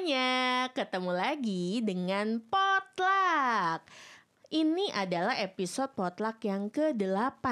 [0.00, 3.84] semuanya, ketemu lagi dengan Potluck.
[4.48, 7.44] Ini adalah episode Potluck yang ke-8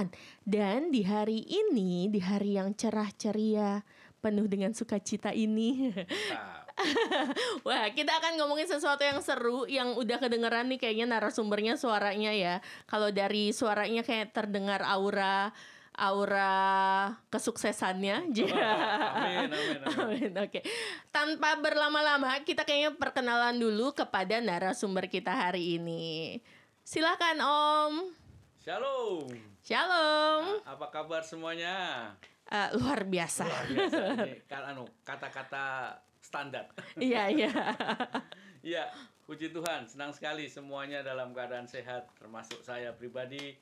[0.49, 3.85] Dan di hari ini, di hari yang cerah ceria
[4.25, 5.93] Penuh dengan sukacita ini.
[7.69, 12.65] Wah, kita akan ngomongin sesuatu yang seru Yang udah kedengeran nih kayaknya narasumbernya suaranya ya.
[12.89, 15.53] Kalau dari suaranya kayak terdengar aura
[15.99, 16.55] aura
[17.35, 18.31] kesuksesannya.
[18.31, 20.31] amin, amin, amin.
[20.47, 20.63] Oke.
[20.63, 20.65] Okay.
[21.11, 26.39] Tanpa berlama-lama, kita kayaknya perkenalan dulu kepada narasumber kita hari ini.
[26.87, 27.95] Silakan Om.
[28.63, 29.27] Shalom.
[29.67, 30.63] Shalom.
[30.63, 31.75] Apa kabar semuanya?
[32.49, 33.45] Uh, luar biasa.
[33.45, 34.03] Luar biasa.
[34.25, 36.71] Ini anu kata-kata standar.
[36.97, 37.53] Iya, iya.
[38.59, 38.91] Iya,
[39.23, 43.55] puji Tuhan, senang sekali semuanya dalam keadaan sehat termasuk saya pribadi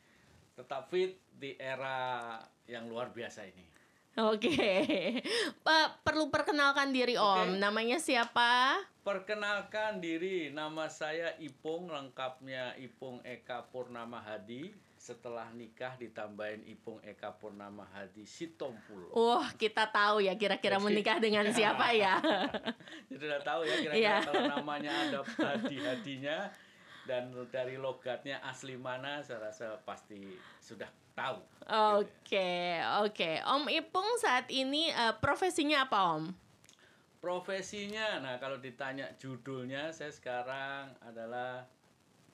[0.57, 3.77] tetap fit di era yang luar biasa ini.
[4.17, 5.21] Oke, okay.
[6.01, 7.53] perlu perkenalkan diri Om.
[7.53, 7.61] Okay.
[7.61, 8.81] Namanya siapa?
[9.05, 14.73] Perkenalkan diri, nama saya Ipung, lengkapnya Ipung Eka Purnama Hadi.
[14.97, 19.13] Setelah nikah ditambahin Ipung Eka Purnama Hadi Sitompulo.
[19.13, 22.17] Wah, oh, kita tahu ya kira-kira menikah dengan siapa ya?
[23.13, 24.21] Jadi udah tahu ya kira-kira yeah.
[24.25, 26.49] kalau namanya ada Hadi-Hadinya
[27.07, 30.21] dan dari logatnya asli mana saya rasa pasti
[30.61, 31.39] sudah tahu.
[31.67, 33.15] Oke, okay, oke.
[33.17, 33.35] Okay.
[33.41, 36.25] Om Ipung saat ini uh, profesinya apa, Om?
[37.23, 41.67] Profesinya, nah kalau ditanya judulnya, saya sekarang adalah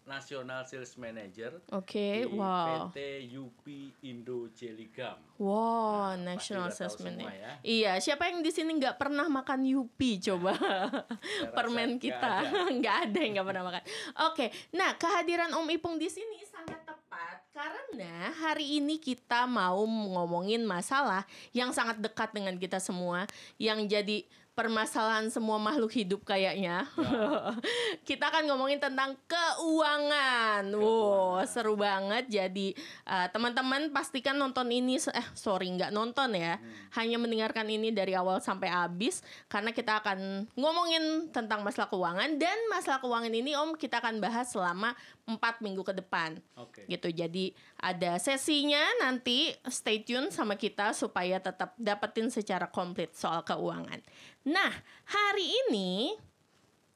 [0.02, 2.90] National Sales Manager okay, di wow.
[2.90, 2.98] PT
[3.38, 3.64] UP
[4.02, 5.14] Indo Jeligam.
[5.38, 7.30] Wow, nah, National Sales Manager.
[7.30, 7.52] Ya.
[7.62, 10.58] Iya, siapa yang di sini nggak pernah makan UP coba?
[11.56, 12.42] Permen kita
[12.82, 13.10] nggak ada.
[13.14, 13.82] ada yang nggak pernah makan.
[13.82, 13.94] Oke,
[14.34, 14.48] okay.
[14.74, 21.28] nah kehadiran Om Ipung di sini sangat tepat karena hari ini kita mau ngomongin masalah
[21.52, 23.28] yang sangat dekat dengan kita semua
[23.60, 26.84] yang jadi permasalahan semua makhluk hidup kayaknya.
[26.84, 26.90] Ya.
[28.08, 30.68] kita akan ngomongin tentang keuangan.
[30.76, 32.28] Wow, seru banget.
[32.28, 32.76] Jadi
[33.08, 36.60] uh, teman-teman pastikan nonton ini eh sorry nggak nonton ya.
[36.60, 36.68] Hmm.
[37.00, 42.56] Hanya mendengarkan ini dari awal sampai habis karena kita akan ngomongin tentang masalah keuangan dan
[42.68, 44.92] masalah keuangan ini Om kita akan bahas selama
[45.24, 46.36] empat minggu ke depan.
[46.68, 46.84] Okay.
[46.92, 47.08] Gitu.
[47.14, 47.44] Jadi
[47.80, 54.02] ada sesinya nanti stay tune sama kita supaya tetap dapetin secara komplit soal keuangan.
[54.42, 54.74] Nah,
[55.06, 56.18] hari ini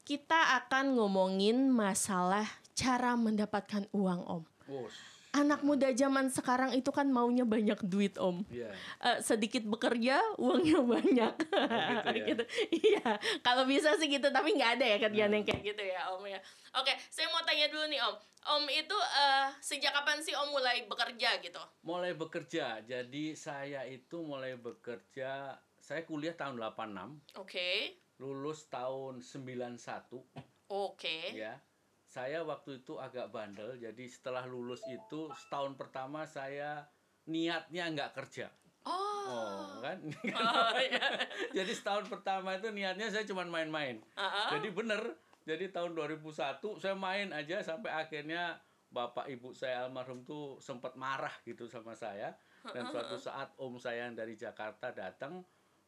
[0.03, 4.43] kita akan ngomongin masalah cara mendapatkan uang, Om.
[4.67, 5.15] Wosh.
[5.35, 8.43] Anak muda zaman sekarang itu kan maunya banyak duit, Om.
[8.51, 8.71] Yeah.
[8.99, 11.33] Uh, sedikit bekerja, uangnya banyak.
[11.39, 12.25] Oh, gitu, ya?
[12.35, 12.43] gitu.
[12.71, 13.09] Iya,
[13.43, 15.37] kalau bisa sih gitu, tapi nggak ada ya kerjaan hmm.
[15.39, 16.39] yang kayak gitu ya, Om ya.
[16.79, 18.15] Oke, saya mau tanya dulu nih, Om.
[18.47, 21.59] Om itu uh, sejak kapan sih Om mulai bekerja gitu?
[21.83, 22.79] Mulai bekerja.
[22.83, 26.67] Jadi saya itu mulai bekerja saya kuliah tahun 86.
[26.67, 27.47] Oke.
[27.47, 27.77] Okay.
[28.19, 29.79] Lulus tahun 91.
[29.79, 30.43] Oke.
[30.67, 31.23] Okay.
[31.31, 31.55] Ya.
[32.03, 36.83] Saya waktu itu agak bandel, jadi setelah lulus itu setahun pertama saya
[37.23, 38.51] niatnya nggak kerja.
[38.83, 39.31] Oh.
[39.31, 39.99] oh kan?
[40.35, 41.23] Oh, iya.
[41.55, 44.03] jadi setahun pertama itu niatnya saya cuma main-main.
[44.15, 44.59] Uh-huh.
[44.59, 44.99] Jadi bener,
[45.47, 48.59] jadi tahun 2001 saya main aja sampai akhirnya
[48.91, 52.35] bapak ibu saya almarhum tuh sempat marah gitu sama saya.
[52.67, 55.39] Dan suatu saat om saya yang dari Jakarta datang,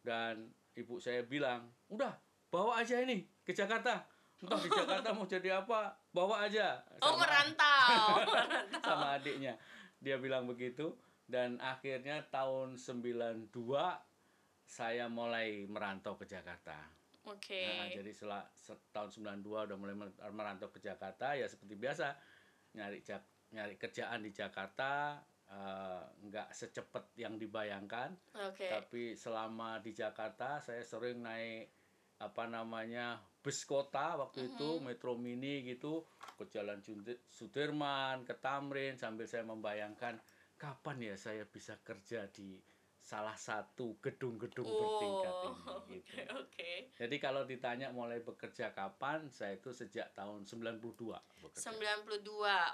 [0.04, 2.16] dan ibu saya bilang udah
[2.50, 4.06] bawa aja ini ke Jakarta.
[4.40, 6.80] Entah di Jakarta mau jadi apa bawa aja.
[6.96, 7.96] Sama, oh merantau
[8.88, 9.54] sama adiknya.
[10.00, 10.96] Dia bilang begitu.
[11.30, 13.54] Dan akhirnya tahun 92
[14.66, 16.74] saya mulai merantau ke Jakarta.
[17.30, 17.54] Oke.
[17.54, 17.78] Okay.
[17.78, 18.44] nah, jadi setelah
[18.90, 19.10] tahun
[19.46, 19.96] 92 udah mulai
[20.34, 22.18] merantau ke Jakarta ya seperti biasa.
[22.74, 23.06] Nyari
[23.54, 25.22] nyari kerjaan di Jakarta
[26.30, 28.14] nggak uh, secepat yang dibayangkan.
[28.54, 28.70] Okay.
[28.70, 31.74] Tapi selama di Jakarta saya sering naik
[32.20, 34.56] apa namanya bus kota waktu mm -hmm.
[34.60, 36.04] itu Metro Mini gitu
[36.36, 36.84] ke Jalan
[37.32, 40.20] Sudirman, ke Tamrin sambil saya membayangkan
[40.60, 42.60] kapan ya saya bisa kerja di
[43.10, 45.50] salah satu gedung-gedung oh, bertingkat ini
[45.98, 46.22] gitu.
[46.38, 46.76] Oke, okay.
[46.94, 50.78] Jadi kalau ditanya mulai bekerja kapan, saya itu sejak tahun 92
[51.42, 51.74] bekerja.
[51.74, 52.22] 92.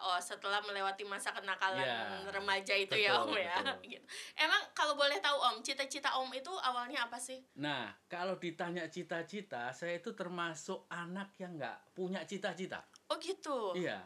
[0.03, 3.57] Oh, setelah melewati masa kenakalan ya, remaja itu betul, ya, Om ya.
[3.95, 4.05] Gitu.
[4.35, 7.39] Emang kalau boleh tahu Om, cita-cita Om itu awalnya apa sih?
[7.55, 12.83] Nah, kalau ditanya cita-cita, saya itu termasuk anak yang nggak punya cita-cita.
[13.07, 13.71] Oh, gitu.
[13.71, 14.03] Iya.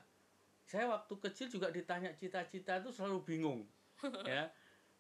[0.70, 3.66] Saya waktu kecil juga ditanya cita-cita itu selalu bingung.
[4.30, 4.54] ya.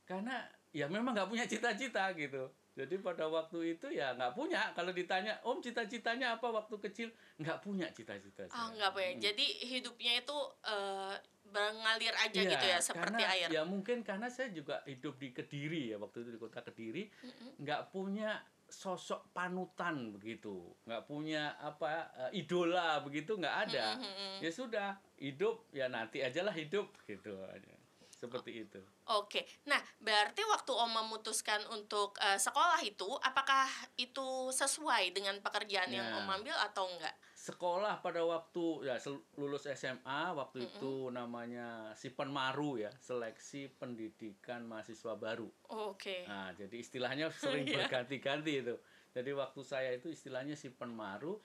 [0.10, 2.50] Karena ya memang nggak punya cita-cita gitu.
[2.78, 4.72] Jadi pada waktu itu ya nggak punya.
[4.72, 7.10] Kalau ditanya om cita-citanya apa waktu kecil?
[7.42, 9.10] Nggak punya cita-cita ah oh, nggak punya.
[9.18, 9.22] Hmm.
[9.22, 11.16] jadi hidupnya itu uh,
[11.50, 13.50] mengalir aja ya, gitu ya seperti karena, air.
[13.50, 17.10] ya mungkin karena saya juga hidup di kediri ya waktu itu di kota kediri
[17.58, 17.96] nggak mm -hmm.
[17.96, 18.32] punya
[18.70, 20.62] sosok panutan begitu.
[20.86, 23.98] Nggak punya apa uh, idola begitu nggak ada.
[23.98, 24.34] Mm -hmm.
[24.46, 24.88] ya sudah
[25.18, 27.34] hidup ya nanti ajalah hidup gitu.
[27.50, 27.79] aja
[28.20, 28.84] seperti itu.
[29.16, 33.64] Oke, nah berarti waktu Om memutuskan untuk uh, sekolah itu, apakah
[33.96, 37.16] itu sesuai dengan pekerjaan nah, yang Om ambil atau enggak?
[37.40, 39.00] Sekolah pada waktu ya
[39.40, 40.76] lulus SMA waktu mm -hmm.
[40.76, 45.48] itu namanya Sipen Maru ya, seleksi pendidikan mahasiswa baru.
[45.72, 46.28] Oh, Oke.
[46.28, 46.28] Okay.
[46.28, 47.88] Nah jadi istilahnya sering yeah.
[47.88, 48.76] berganti-ganti itu.
[49.16, 51.40] Jadi waktu saya itu istilahnya Sipen Maru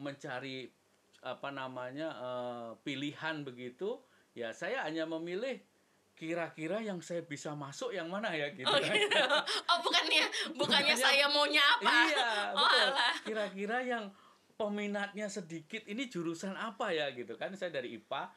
[0.00, 0.72] mencari
[1.20, 4.00] apa namanya uh, pilihan begitu,
[4.32, 5.60] ya saya hanya memilih
[6.14, 8.94] kira-kira yang saya bisa masuk yang mana ya gitu oh, kan.
[8.94, 9.18] Gitu.
[9.70, 10.24] oh bukannya
[10.54, 12.70] bukannya saya maunya apa iya oh,
[13.26, 14.04] kira-kira yang
[14.54, 18.30] peminatnya sedikit ini jurusan apa ya gitu kan saya dari IPA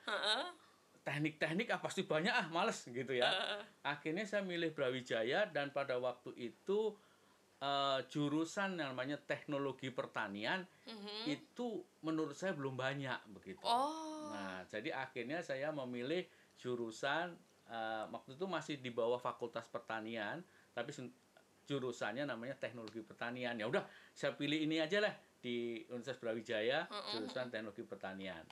[1.06, 3.64] teknik-teknik ah pasti banyak ah males gitu ya uh.
[3.86, 6.98] akhirnya saya milih Brawijaya dan pada waktu itu
[7.62, 11.00] uh, jurusan yang namanya teknologi pertanian uh mhm.
[11.00, 11.24] -huh.
[11.30, 14.34] itu menurut saya belum banyak begitu oh.
[14.34, 16.26] nah jadi akhirnya saya memilih
[16.58, 17.38] jurusan
[17.70, 20.42] uh, waktu itu masih di bawah Fakultas Pertanian,
[20.72, 20.96] tapi
[21.68, 23.60] jurusannya namanya Teknologi Pertanian.
[23.60, 23.84] Ya udah,
[24.16, 28.44] saya pilih ini aja lah di Universitas Brawijaya, jurusan Teknologi Pertanian.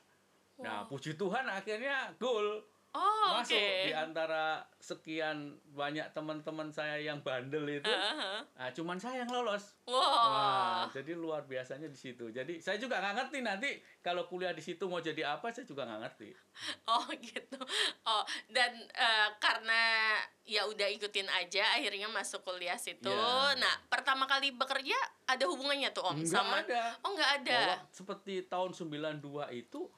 [0.60, 0.64] Nah, wow.
[0.64, 2.64] Nah, puji Tuhan akhirnya goal
[2.96, 3.92] Oh, masuk okay.
[3.92, 8.40] di antara sekian banyak teman-teman saya yang bandel itu, uh-huh.
[8.56, 9.76] nah, cuman saya yang lolos.
[9.84, 10.00] Wow.
[10.00, 12.32] Wah, jadi luar biasanya di situ.
[12.32, 13.70] Jadi saya juga nggak ngerti nanti
[14.00, 16.30] kalau kuliah di situ mau jadi apa, saya juga nggak ngerti.
[16.88, 17.60] Oh gitu.
[18.08, 20.16] Oh dan uh, karena
[20.48, 23.12] ya udah ikutin aja, akhirnya masuk kuliah situ.
[23.12, 23.60] Yeah.
[23.60, 24.96] Nah pertama kali bekerja
[25.28, 26.64] ada hubungannya tuh om nggak sama?
[26.64, 26.96] Ada.
[27.04, 27.60] Oh nggak ada.
[27.60, 29.20] Oh, seperti tahun 92
[29.60, 29.92] itu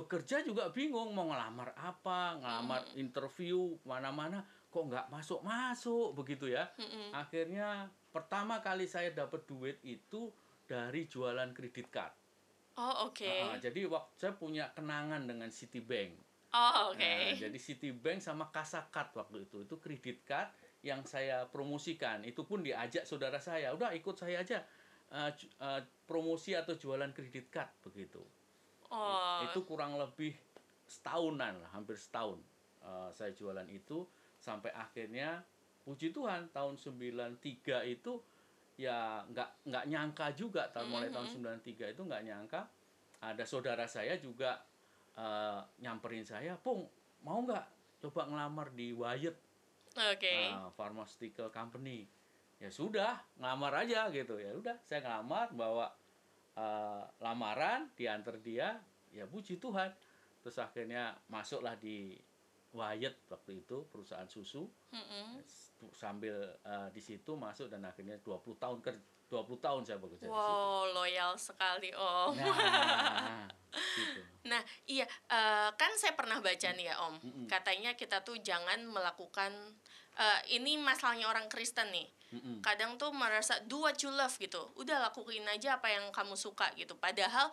[0.00, 2.96] bekerja juga bingung mau ngelamar apa ngelamar hmm.
[2.96, 4.40] interview mana-mana
[4.72, 7.12] kok nggak masuk masuk begitu ya hmm.
[7.12, 10.32] akhirnya pertama kali saya dapat duit itu
[10.64, 12.14] dari jualan kredit card
[12.80, 13.44] oh oke okay.
[13.44, 16.16] nah, jadi waktu saya punya kenangan dengan Citibank
[16.56, 17.36] oh oke okay.
[17.36, 20.48] nah, jadi Citibank sama Kasakart waktu itu itu kredit card
[20.80, 24.64] yang saya promosikan itu pun diajak saudara saya udah ikut saya aja
[25.12, 25.28] uh,
[25.60, 28.24] uh, promosi atau jualan kredit card begitu
[28.90, 29.46] Oh.
[29.46, 30.34] Itu kurang lebih
[30.90, 32.42] setahunan lah, hampir setahun
[32.82, 34.02] uh, saya jualan itu
[34.42, 35.46] sampai akhirnya
[35.86, 37.38] puji Tuhan tahun 93
[37.86, 38.18] itu
[38.74, 41.94] ya nggak nggak nyangka juga tahun mulai tahun 93 mm-hmm.
[41.94, 42.60] itu nggak nyangka
[43.20, 44.64] ada saudara saya juga
[45.20, 46.88] uh, nyamperin saya, "Pung,
[47.20, 49.36] mau nggak coba ngelamar di Wyatt?"
[49.90, 50.16] Oke.
[50.16, 50.42] Okay.
[50.48, 52.08] Uh, pharmaceutical company.
[52.60, 54.40] Ya sudah, ngelamar aja gitu.
[54.40, 55.92] Ya udah, saya ngelamar bawa
[56.60, 58.76] uh, lamaran diantar dia
[59.10, 59.88] ya puji Tuhan
[60.44, 62.16] terus akhirnya masuklah di
[62.70, 64.62] Wyatt waktu itu perusahaan susu
[64.94, 65.42] mm-hmm.
[65.90, 68.90] sambil uh, di situ masuk dan akhirnya 20 tahun ke
[69.30, 70.94] 20 tahun saya bekerja wow, di situ.
[70.94, 72.34] loyal sekali Om.
[72.34, 73.46] Nah,
[73.98, 74.20] gitu.
[74.50, 77.14] nah iya uh, kan saya pernah baca nih ya Om.
[77.22, 77.46] Mm-hmm.
[77.46, 79.50] Katanya kita tuh jangan melakukan
[80.18, 82.56] uh, ini masalahnya orang Kristen nih mm-hmm.
[82.64, 86.70] kadang tuh merasa do what you love gitu udah lakuin aja apa yang kamu suka
[86.74, 87.50] gitu padahal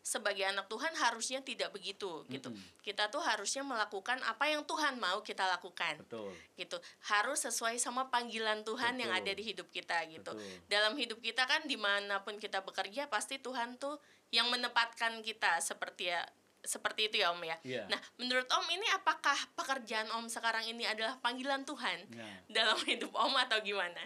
[0.00, 2.48] sebagai anak Tuhan harusnya tidak begitu gitu.
[2.48, 2.80] Mm-hmm.
[2.80, 6.00] Kita tuh harusnya melakukan apa yang Tuhan mau kita lakukan.
[6.00, 6.32] Betul.
[6.56, 6.76] Gitu.
[7.04, 9.02] Harus sesuai sama panggilan Tuhan Betul.
[9.04, 10.32] yang ada di hidup kita gitu.
[10.32, 10.56] Betul.
[10.72, 14.00] Dalam hidup kita kan di mana pun kita bekerja pasti Tuhan tuh
[14.32, 16.24] yang menempatkan kita seperti ya
[16.64, 17.56] seperti itu ya Om ya.
[17.64, 17.86] Yeah.
[17.88, 22.36] Nah, menurut Om ini apakah pekerjaan Om sekarang ini adalah panggilan Tuhan yeah.
[22.48, 24.00] dalam hidup Om atau gimana?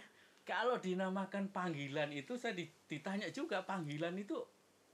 [0.45, 2.53] Kalau dinamakan panggilan itu saya
[2.85, 4.37] ditanya juga panggilan itu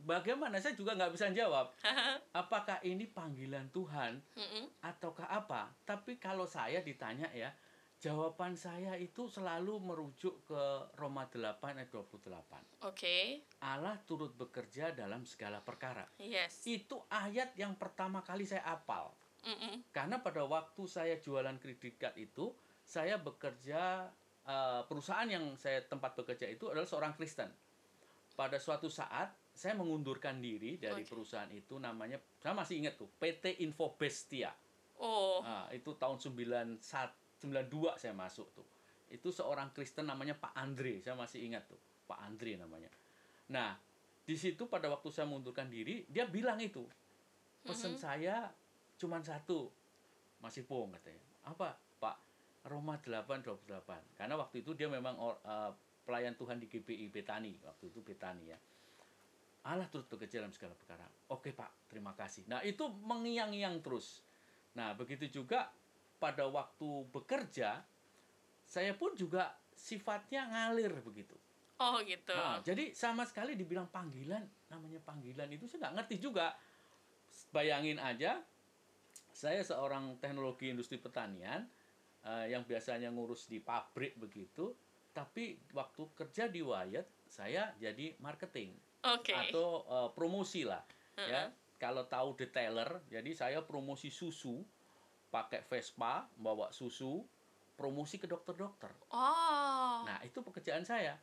[0.07, 1.75] bagaimana saya juga nggak bisa jawab.
[2.41, 4.23] Apakah ini panggilan Tuhan
[4.81, 5.75] ataukah apa?
[5.85, 7.51] Tapi kalau saya ditanya ya,
[8.01, 10.63] Jawaban saya itu selalu merujuk ke
[10.97, 12.17] Roma 8 ayat 28.
[12.17, 12.97] Oke.
[12.97, 13.25] Okay.
[13.61, 16.09] Allah turut bekerja dalam segala perkara.
[16.17, 16.65] Yes.
[16.65, 19.13] Itu ayat yang pertama kali saya apal.
[19.45, 19.75] Mm -mm.
[19.93, 22.57] Karena pada waktu saya jualan kredit card itu,
[22.89, 24.09] saya bekerja
[24.49, 27.53] uh, perusahaan yang saya tempat bekerja itu adalah seorang Kristen.
[28.33, 31.11] Pada suatu saat saya mengundurkan diri dari okay.
[31.13, 34.57] perusahaan itu namanya saya masih ingat tuh PT Info Bestia.
[34.97, 35.45] Oh.
[35.45, 36.81] Nah, itu tahun 91
[37.41, 38.67] 92 saya masuk tuh.
[39.11, 42.91] Itu seorang Kristen namanya Pak Andre, saya masih ingat tuh, Pak Andre namanya.
[43.51, 43.75] Nah,
[44.23, 46.87] di situ pada waktu saya mengundurkan diri, dia bilang itu.
[47.67, 48.01] Pesan mm-hmm.
[48.01, 48.37] saya
[48.95, 49.67] cuma satu.
[50.39, 51.25] Masih pong katanya.
[51.51, 51.75] Apa?
[51.99, 52.17] Pak,
[52.71, 54.15] Roma 828.
[54.15, 55.35] Karena waktu itu dia memang uh,
[56.07, 58.59] pelayan Tuhan di GBI Betani, waktu itu Betani ya.
[59.61, 61.05] Allah terus bekerja dalam segala perkara.
[61.29, 62.49] Oke Pak, terima kasih.
[62.49, 64.25] Nah itu mengiang-iang terus.
[64.73, 65.69] Nah begitu juga
[66.21, 67.81] pada waktu bekerja
[68.69, 71.35] saya pun juga sifatnya ngalir begitu.
[71.81, 72.37] Oh gitu.
[72.37, 76.53] Nah, jadi sama sekali dibilang panggilan, namanya panggilan itu saya nggak ngerti juga.
[77.51, 78.45] Bayangin aja,
[79.33, 81.65] saya seorang teknologi industri pertanian
[82.29, 84.77] uh, yang biasanya ngurus di pabrik begitu,
[85.17, 89.51] tapi waktu kerja di Wyatt saya jadi marketing okay.
[89.51, 91.27] atau uh, promosi lah, uh -uh.
[91.27, 91.43] ya.
[91.81, 94.61] Kalau tahu detailer, jadi saya promosi susu,
[95.31, 97.23] pakai Vespa, bawa susu,
[97.79, 98.91] promosi ke dokter-dokter.
[99.15, 100.05] Oh.
[100.05, 101.17] Nah itu pekerjaan saya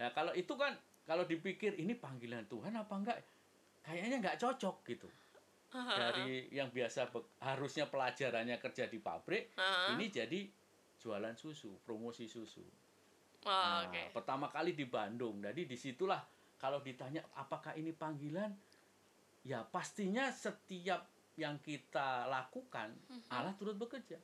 [0.00, 0.72] Ya, kalau itu kan
[1.04, 3.18] kalau dipikir ini panggilan Tuhan apa enggak,
[3.84, 5.08] kayaknya nggak cocok gitu.
[5.70, 7.12] Dari yang biasa
[7.44, 9.94] harusnya pelajarannya kerja di pabrik, uh-huh.
[9.94, 10.48] ini jadi
[10.98, 12.64] jualan susu, promosi susu.
[13.44, 14.08] Oh, nah, okay.
[14.10, 15.38] pertama kali di Bandung.
[15.44, 16.20] Jadi di situlah
[16.56, 18.50] kalau ditanya apakah ini panggilan,
[19.44, 21.06] ya pastinya setiap
[21.40, 23.32] yang kita lakukan uh-huh.
[23.32, 24.20] Allah turut bekerja.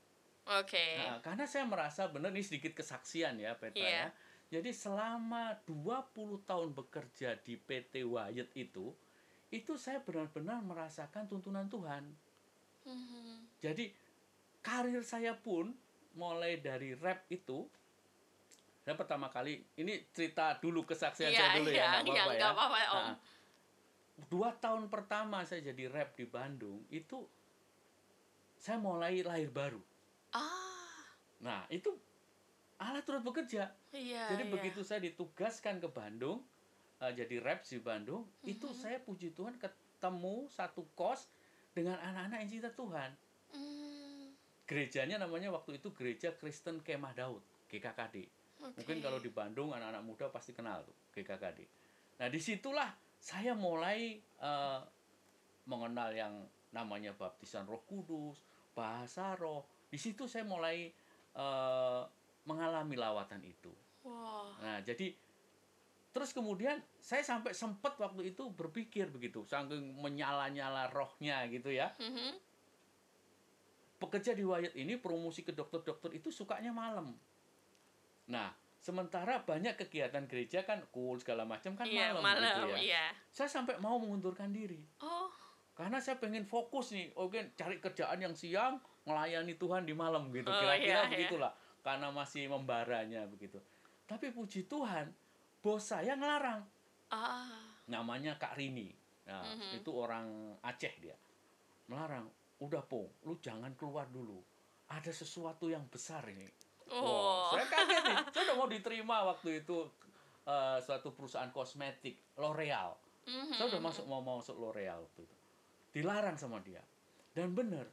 [0.60, 0.76] Oke.
[0.76, 0.92] Okay.
[1.00, 4.12] Nah, karena saya merasa benar ini sedikit kesaksian ya Petra yeah.
[4.12, 8.94] ya jadi selama 20 tahun bekerja di PT Wyatt itu,
[9.50, 12.06] itu saya benar-benar merasakan tuntunan Tuhan.
[12.86, 13.30] Mm-hmm.
[13.58, 13.90] Jadi
[14.62, 15.74] karir saya pun
[16.14, 17.66] mulai dari rap itu,
[18.86, 22.46] saya pertama kali ini cerita dulu kesaksian yeah, saya dulu yeah, ya, nggak apa-apa ya.
[22.54, 23.02] apa-apa, om.
[23.02, 23.14] Nah,
[24.32, 27.24] dua tahun pertama saya jadi rap di Bandung itu
[28.56, 29.80] saya mulai lahir baru.
[30.32, 31.04] Ah.
[31.44, 31.92] Nah itu
[32.76, 33.72] Allah turut bekerja.
[33.92, 34.52] Iya, jadi iya.
[34.52, 36.44] begitu saya ditugaskan ke Bandung,
[37.00, 38.52] uh, jadi rep di Bandung, mm-hmm.
[38.52, 41.24] itu saya puji Tuhan ketemu satu kos
[41.72, 43.10] dengan anak-anak yang cinta Tuhan.
[43.56, 44.28] Mm.
[44.68, 47.40] Gerejanya namanya waktu itu Gereja Kristen Kemah Daud,
[47.72, 48.16] GKKD.
[48.56, 48.76] Okay.
[48.82, 51.64] Mungkin kalau di Bandung anak-anak muda pasti kenal tuh GKKD.
[52.20, 52.92] Nah di situlah
[53.26, 54.86] saya mulai uh,
[55.66, 58.38] mengenal yang namanya baptisan Roh Kudus,
[58.70, 59.66] bahasa Roh.
[59.90, 60.94] Di situ saya mulai
[61.34, 62.06] uh,
[62.46, 63.74] mengalami lawatan itu.
[64.06, 64.54] Wow.
[64.62, 65.10] Nah, jadi
[66.14, 71.90] terus kemudian saya sampai sempat waktu itu berpikir begitu, saking menyala-nyala rohnya gitu ya.
[71.98, 72.30] Mm-hmm.
[74.06, 77.10] Pekerja di Wyatt ini promosi ke dokter-dokter itu sukanya malam.
[78.30, 78.54] Nah,
[78.86, 83.02] sementara banyak kegiatan gereja kan cool segala macam kan yeah, malam, malam gitu ya.
[83.02, 83.08] Yeah.
[83.34, 84.78] Saya sampai mau mengundurkan diri.
[85.02, 85.26] Oh.
[85.74, 90.46] Karena saya pengen fokus nih, oke cari kerjaan yang siang, melayani Tuhan di malam gitu.
[90.46, 91.50] Oh, Kira-kira yeah, begitulah.
[91.50, 93.62] Yeah karena masih membaranya begitu.
[94.10, 95.06] Tapi puji Tuhan,
[95.62, 96.66] bos saya ngelarang.
[97.14, 97.78] Ah.
[97.86, 98.90] Namanya Kak Rini.
[99.30, 99.78] Nah, mm-hmm.
[99.78, 101.14] itu orang Aceh dia.
[101.86, 102.26] Melarang,
[102.58, 104.42] udah po, lu jangan keluar dulu.
[104.90, 106.50] Ada sesuatu yang besar ini.
[106.92, 107.02] Oh.
[107.02, 108.16] Wow, saya kaget nih.
[108.30, 109.78] Saya udah mau diterima waktu itu
[110.46, 112.94] uh, suatu perusahaan kosmetik L'Oreal.
[113.26, 113.58] Mm-hmm.
[113.58, 115.36] Saya udah masuk mau masuk L'Oreal waktu itu.
[115.98, 116.82] Dilarang sama dia.
[117.34, 117.84] Dan benar,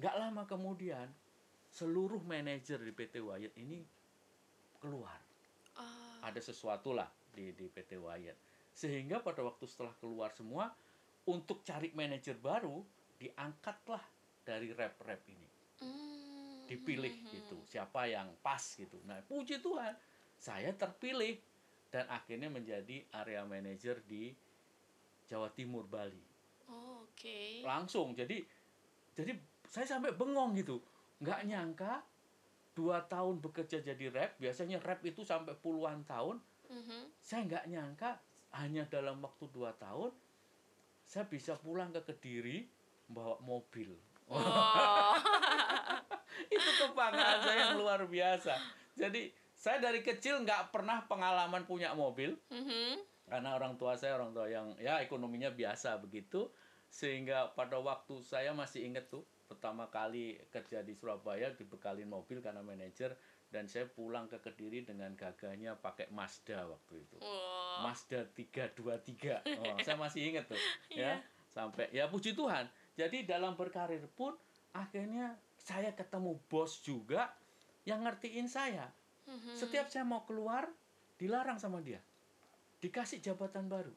[0.00, 1.06] nggak lama kemudian
[1.70, 3.84] seluruh manajer di PT Wyatt ini
[4.82, 5.20] keluar.
[5.78, 6.18] Uh.
[6.24, 8.38] Ada sesuatu lah di di PT Wyatt.
[8.74, 10.72] Sehingga pada waktu setelah keluar semua
[11.28, 12.80] untuk cari manajer baru
[13.20, 14.02] diangkatlah
[14.42, 15.48] dari rep-rep ini.
[15.84, 16.09] Mm.
[16.70, 17.34] Dipilih mm -hmm.
[17.34, 18.94] gitu, siapa yang pas gitu.
[19.02, 19.90] Nah, puji Tuhan,
[20.38, 21.34] saya terpilih
[21.90, 24.30] dan akhirnya menjadi area manager di
[25.26, 26.22] Jawa Timur Bali.
[26.70, 27.18] Oh, Oke.
[27.18, 27.50] Okay.
[27.66, 28.38] Langsung jadi
[29.18, 29.34] jadi
[29.70, 30.82] saya sampai bengong gitu
[31.20, 32.02] nggak nyangka
[32.72, 36.40] dua tahun bekerja jadi rep biasanya rep itu sampai puluhan tahun
[36.72, 37.02] mm-hmm.
[37.20, 38.10] saya nggak nyangka
[38.56, 40.10] hanya dalam waktu dua tahun
[41.04, 42.66] saya bisa pulang ke kediri
[43.06, 43.92] bawa mobil
[44.32, 44.38] oh.
[46.50, 48.54] itu kebanggaan saya yang luar biasa
[48.98, 53.00] jadi saya dari kecil nggak pernah pengalaman punya mobil mm-hmm.
[53.30, 56.50] karena orang tua saya orang tua yang ya ekonominya biasa begitu
[56.90, 62.62] sehingga pada waktu saya masih inget tuh pertama kali kerja di Surabaya dibekalin mobil karena
[62.62, 63.14] manajer
[63.50, 67.18] dan saya pulang ke Kediri dengan gagahnya pakai Mazda waktu itu.
[67.18, 67.82] Wow.
[67.82, 69.42] Mazda 323.
[69.60, 70.58] Oh, saya masih ingat tuh
[70.94, 71.18] yeah.
[71.18, 71.26] ya.
[71.50, 72.70] Sampai ya puji Tuhan.
[72.94, 74.38] Jadi dalam berkarir pun
[74.70, 77.28] akhirnya saya ketemu bos juga
[77.84, 78.88] yang ngertiin saya.
[79.28, 79.54] Mm-hmm.
[79.60, 80.66] Setiap saya mau keluar
[81.20, 82.00] dilarang sama dia.
[82.80, 83.92] Dikasih jabatan baru.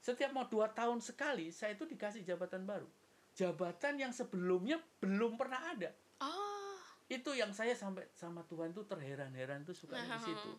[0.00, 2.88] Setiap mau dua tahun sekali saya itu dikasih jabatan baru
[3.34, 5.90] jabatan yang sebelumnya belum pernah ada.
[6.22, 6.78] Oh.
[7.10, 10.50] Itu yang saya sampai sama Tuhan tuh terheran-heran tuh suka di situ.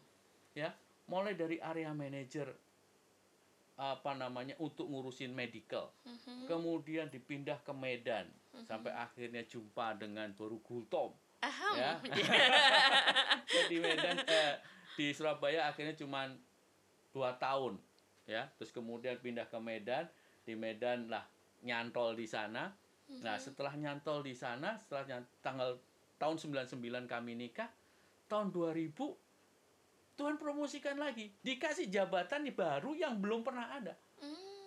[0.53, 0.75] Ya,
[1.09, 2.51] mulai dari area manager
[3.75, 5.91] apa namanya untuk ngurusin medical.
[6.07, 6.47] Uh-huh.
[6.47, 8.65] Kemudian dipindah ke Medan uh-huh.
[8.65, 11.11] sampai akhirnya jumpa dengan Boru Gultom.
[11.43, 11.75] Aham.
[11.77, 11.91] Ya.
[13.69, 14.57] di Medan eh,
[14.95, 16.31] di Surabaya akhirnya cuma
[17.11, 17.77] dua tahun
[18.25, 20.09] ya terus kemudian pindah ke Medan
[20.47, 21.27] di Medan lah
[21.65, 22.69] nyantol di sana.
[22.69, 23.21] Mm-hmm.
[23.25, 25.77] Nah, setelah nyantol di sana, setelah tanggal
[26.21, 27.69] tahun 99 kami nikah,
[28.29, 28.93] tahun 2000
[30.15, 33.99] Tuhan promosikan lagi, dikasih jabatan baru yang belum pernah ada.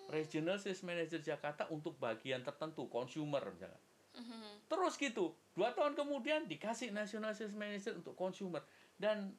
[0.09, 3.81] Regional Sales Manager Jakarta untuk bagian tertentu, consumer misalnya.
[4.17, 4.57] Hmm.
[4.65, 8.65] Terus gitu, dua tahun kemudian dikasih National Sales Manager untuk consumer
[8.97, 9.31] dan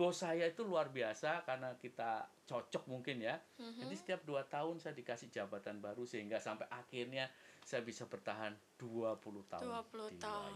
[0.00, 3.36] bos saya itu luar biasa karena kita cocok mungkin ya.
[3.60, 3.84] Mm-hmm.
[3.84, 7.28] Jadi setiap dua tahun saya dikasih jabatan baru sehingga sampai akhirnya
[7.60, 9.20] saya bisa bertahan 20
[9.52, 9.62] tahun.
[9.68, 10.52] 20 tahun.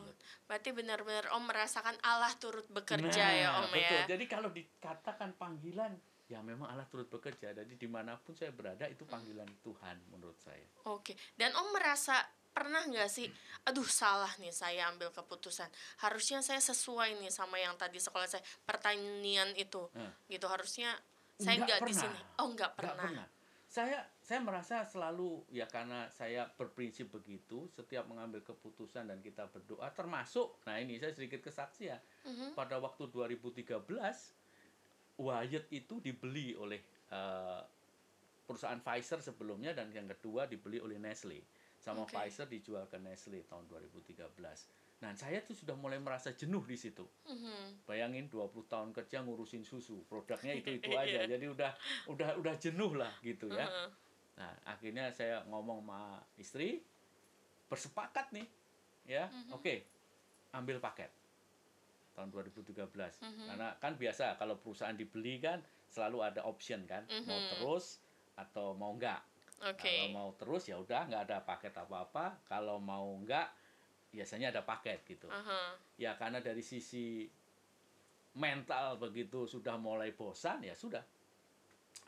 [0.49, 4.01] Berarti benar-benar Om merasakan Allah turut bekerja nah, ya Om betul.
[4.01, 4.05] ya.
[4.17, 5.93] Jadi kalau dikatakan panggilan
[6.29, 7.53] ya memang Allah turut bekerja.
[7.53, 9.61] Jadi di mana pun saya berada itu panggilan mm.
[9.61, 10.67] Tuhan menurut saya.
[10.89, 11.17] Oke.
[11.37, 12.21] Dan Om merasa
[12.55, 13.27] pernah nggak sih
[13.67, 15.67] aduh salah nih saya ambil keputusan
[16.07, 20.31] harusnya saya sesuai nih sama yang tadi sekolah saya pertanian itu hmm.
[20.31, 20.95] gitu harusnya
[21.35, 22.95] saya nggak di sini oh nggak pernah.
[23.11, 23.27] pernah
[23.67, 29.91] saya saya merasa selalu ya karena saya berprinsip begitu setiap mengambil keputusan dan kita berdoa
[29.91, 32.55] termasuk nah ini saya sedikit kesaksian mm-hmm.
[32.55, 33.75] pada waktu 2013
[35.21, 36.81] Wyatt itu dibeli oleh
[37.15, 37.63] uh,
[38.45, 41.41] perusahaan Pfizer sebelumnya dan yang kedua dibeli oleh Nestle
[41.79, 42.29] sama okay.
[42.29, 44.25] Pfizer dijual ke Nestle tahun 2013.
[45.05, 47.05] Nah, saya tuh sudah mulai merasa jenuh di situ.
[47.29, 47.85] Mm-hmm.
[47.85, 51.29] Bayangin 20 tahun kerja ngurusin susu, produknya itu-itu aja.
[51.29, 51.73] Jadi udah
[52.09, 53.69] udah udah jenuh lah gitu ya.
[53.69, 53.89] Uh-huh.
[54.41, 56.81] Nah, akhirnya saya ngomong sama istri
[57.69, 58.49] bersepakat nih
[59.05, 59.29] ya.
[59.29, 59.53] Mm-hmm.
[59.53, 59.61] Oke.
[59.61, 59.79] Okay,
[60.57, 61.11] ambil paket
[62.15, 62.75] tahun 2013.
[62.79, 63.47] Mm-hmm.
[63.51, 67.27] Karena kan biasa kalau perusahaan dibeli kan selalu ada option kan, mm-hmm.
[67.27, 68.01] mau terus
[68.35, 69.21] atau mau enggak.
[69.61, 70.11] Okay.
[70.11, 72.43] Kalau mau terus ya udah nggak ada paket apa-apa.
[72.47, 73.49] Kalau mau nggak
[74.15, 75.27] biasanya ada paket gitu.
[75.27, 75.69] Uh -huh.
[75.99, 77.27] Ya karena dari sisi
[78.35, 81.03] mental begitu sudah mulai bosan ya sudah.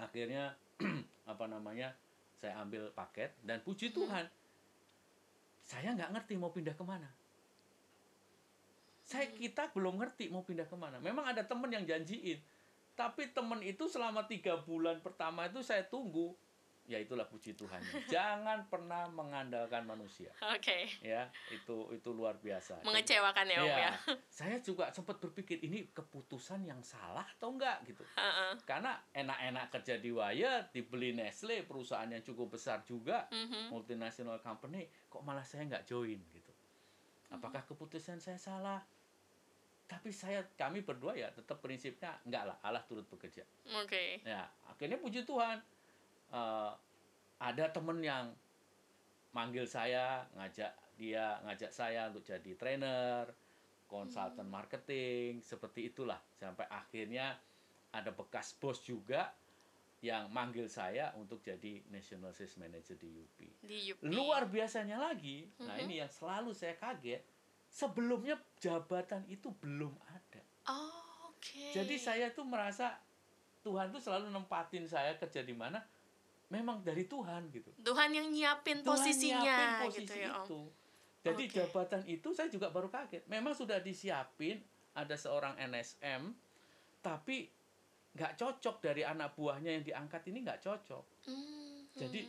[0.02, 0.54] Akhirnya
[1.32, 1.94] apa namanya
[2.36, 3.96] saya ambil paket dan puji hmm.
[3.96, 4.26] Tuhan
[5.66, 7.10] saya nggak ngerti mau pindah ke mana.
[9.06, 9.38] Saya hmm.
[9.38, 10.98] kita belum ngerti mau pindah ke mana.
[10.98, 12.42] Memang ada temen yang janjiin,
[12.98, 16.34] tapi temen itu selama tiga bulan pertama itu saya tunggu
[16.86, 17.82] ya itulah puji Tuhan.
[18.14, 20.30] Jangan pernah mengandalkan manusia.
[20.54, 20.62] Oke.
[20.62, 20.82] Okay.
[21.02, 22.82] Ya, itu itu luar biasa.
[22.86, 23.78] Mengecewakan ya, Om ya.
[23.78, 23.92] ya.
[24.30, 28.02] Saya juga sempat berpikir ini keputusan yang salah atau enggak gitu.
[28.14, 28.52] Uh -uh.
[28.62, 33.46] Karena enak-enak kerja di Wyatt, dibeli Nestle, perusahaan yang cukup besar juga, uh mhm.
[33.50, 33.66] -huh.
[33.74, 36.52] multinational company, kok malah saya nggak join gitu.
[37.34, 38.86] Apakah keputusan saya salah?
[39.86, 43.46] Tapi saya kami berdua ya tetap prinsipnya enggak lah Allah turut bekerja.
[43.78, 43.86] Oke.
[43.86, 44.08] Okay.
[44.26, 45.62] Ya, akhirnya puji Tuhan
[46.34, 46.74] uh,
[47.38, 48.34] ada temen yang
[49.30, 53.28] manggil saya ngajak dia ngajak saya untuk jadi trainer
[53.86, 54.54] konsultan hmm.
[54.56, 57.36] marketing seperti itulah sampai akhirnya
[57.92, 59.30] ada bekas bos juga
[60.04, 63.38] yang manggil saya untuk jadi national sales manager di UP.
[63.64, 63.98] Di UP.
[64.04, 65.66] Luar biasanya lagi, mm-hmm.
[65.66, 67.24] nah ini yang selalu saya kaget,
[67.76, 70.40] sebelumnya jabatan itu belum ada.
[70.72, 71.44] Oh, oke.
[71.44, 71.76] Okay.
[71.76, 72.96] Jadi saya tuh merasa
[73.60, 75.84] Tuhan tuh selalu nempatin saya kerja di mana
[76.48, 77.68] memang dari Tuhan gitu.
[77.84, 80.60] Tuhan yang nyiapin Tuhan posisinya nyiapin posisi gitu ya, itu.
[81.26, 81.54] Jadi okay.
[81.60, 83.28] jabatan itu saya juga baru kaget.
[83.28, 84.64] Memang sudah disiapin
[84.96, 86.32] ada seorang NSM
[87.04, 87.52] tapi
[88.16, 91.04] nggak cocok dari anak buahnya yang diangkat ini nggak cocok.
[91.28, 91.92] Mm-hmm.
[91.92, 92.20] Jadi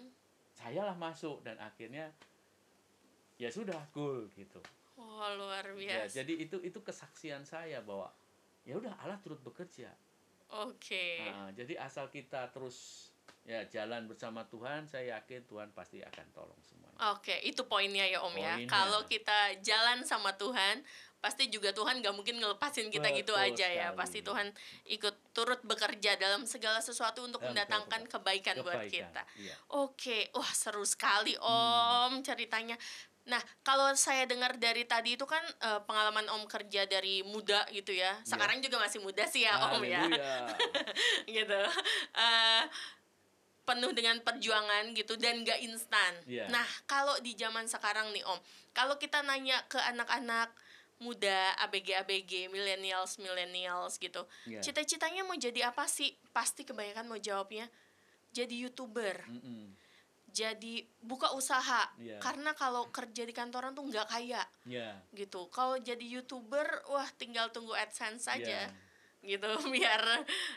[0.51, 2.11] saya lah masuk dan akhirnya
[3.39, 4.59] ya sudah cool gitu.
[4.97, 6.13] Oh, luar ya, biasa.
[6.13, 8.09] Ya, jadi itu itu kesaksian saya bahwa
[8.65, 9.93] ya udah Allah turut bekerja.
[10.47, 10.75] Oke.
[10.81, 11.29] Okay.
[11.29, 13.09] Nah, jadi asal kita terus
[13.47, 18.19] ya jalan bersama Tuhan saya yakin Tuhan pasti akan tolong semuanya oke itu poinnya ya
[18.19, 18.59] Om ya.
[18.59, 18.67] poinnya.
[18.67, 20.83] ya kalau kita jalan sama Tuhan
[21.23, 23.79] pasti juga Tuhan gak mungkin ngelepasin kita gitu Betul gitu aja sekali.
[23.79, 24.47] ya pasti Tuhan
[24.91, 29.55] ikut turut bekerja dalam segala sesuatu untuk Dan mendatangkan kebaikan, kebaikan buat kita iya.
[29.71, 32.23] oke wah seru sekali Om hmm.
[32.27, 32.75] ceritanya
[33.27, 37.91] Nah, kalau saya dengar dari tadi itu kan uh, pengalaman Om kerja dari muda gitu
[37.91, 38.15] ya.
[38.15, 38.27] Iya.
[38.27, 38.65] Sekarang yeah.
[38.65, 40.01] juga masih muda sih ya Om ya.
[41.35, 41.61] gitu.
[42.15, 42.63] Uh,
[43.67, 46.15] penuh dengan perjuangan gitu dan gak instan.
[46.23, 46.47] Yeah.
[46.47, 48.39] Nah, kalau di zaman sekarang nih Om,
[48.71, 50.55] kalau kita nanya ke anak-anak
[51.03, 54.63] muda, ABG-ABG, millennials, millennials gitu, yeah.
[54.63, 56.15] cita-citanya mau jadi apa sih?
[56.31, 57.67] Pasti kebanyakan mau jawabnya
[58.31, 59.19] jadi youtuber.
[59.27, 59.63] Mm -mm.
[60.37, 62.21] Jadi buka usaha yeah.
[62.21, 65.01] karena kalau kerja di kantoran tuh nggak kaya, yeah.
[65.17, 65.49] gitu.
[65.49, 68.69] Kalau jadi youtuber, wah tinggal tunggu adsense saja.
[68.69, 68.85] Yeah
[69.27, 69.43] gitu
[69.75, 70.03] biar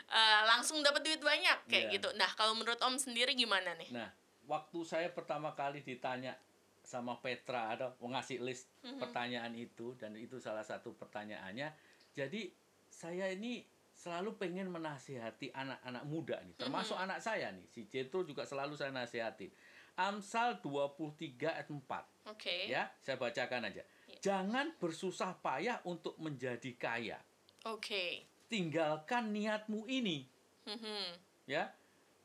[0.07, 1.93] uh, langsung dapat duit banyak kayak yeah.
[1.97, 2.09] gitu.
[2.15, 3.89] Nah, kalau menurut Om sendiri gimana nih?
[3.91, 4.07] Nah,
[4.47, 6.37] waktu saya pertama kali ditanya
[6.81, 8.99] sama Petra ada ngasih list mm -hmm.
[8.99, 11.71] pertanyaan itu dan itu salah satu pertanyaannya.
[12.11, 12.51] Jadi
[12.91, 17.13] saya ini selalu pengen menasihati anak-anak muda nih, termasuk mm -hmm.
[17.15, 17.65] anak saya nih.
[17.69, 19.47] Si Jetro juga selalu saya nasihati.
[19.97, 21.75] Amsal 23 ayat 4.
[21.75, 22.05] Oke.
[22.37, 22.61] Okay.
[22.71, 23.83] Ya, saya bacakan aja.
[24.07, 24.21] Yeah.
[24.21, 27.19] Jangan bersusah payah untuk menjadi kaya.
[27.67, 27.79] Oke.
[27.81, 28.13] Okay
[28.51, 30.27] tinggalkan niatmu ini.
[30.67, 31.15] Mhm.
[31.47, 31.71] Ya.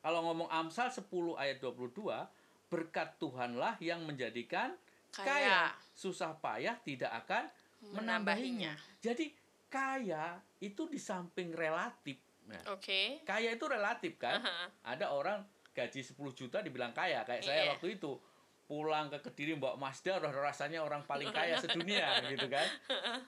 [0.02, 2.26] Kalau ngomong Amsal 10 ayat 22,
[2.66, 4.74] berkat Tuhanlah yang menjadikan
[5.14, 5.30] kaya.
[5.30, 5.60] Kaya.
[5.94, 7.46] Susah payah tidak akan
[7.86, 8.74] Menambahinya.
[8.98, 9.30] Jadi
[9.70, 12.18] kaya itu di samping relatif.
[12.50, 13.22] Nah, Oke.
[13.22, 14.42] kaya itu relatif kan?
[14.42, 14.90] Aha.
[14.96, 15.44] Ada orang
[15.76, 17.70] gaji 10 juta dibilang kaya kayak saya Iya.
[17.76, 18.16] waktu itu
[18.64, 22.64] pulang ke Kediri bawa Mazda udah rasanya orang paling kaya sedunia gitu kan.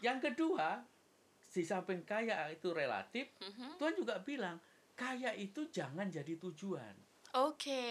[0.00, 0.82] Yang kedua,
[1.46, 3.78] di samping kaya itu relatif, Mhm.
[3.78, 4.56] Tuhan juga bilang
[4.94, 6.94] kaya itu jangan jadi tujuan
[7.36, 7.86] Oke.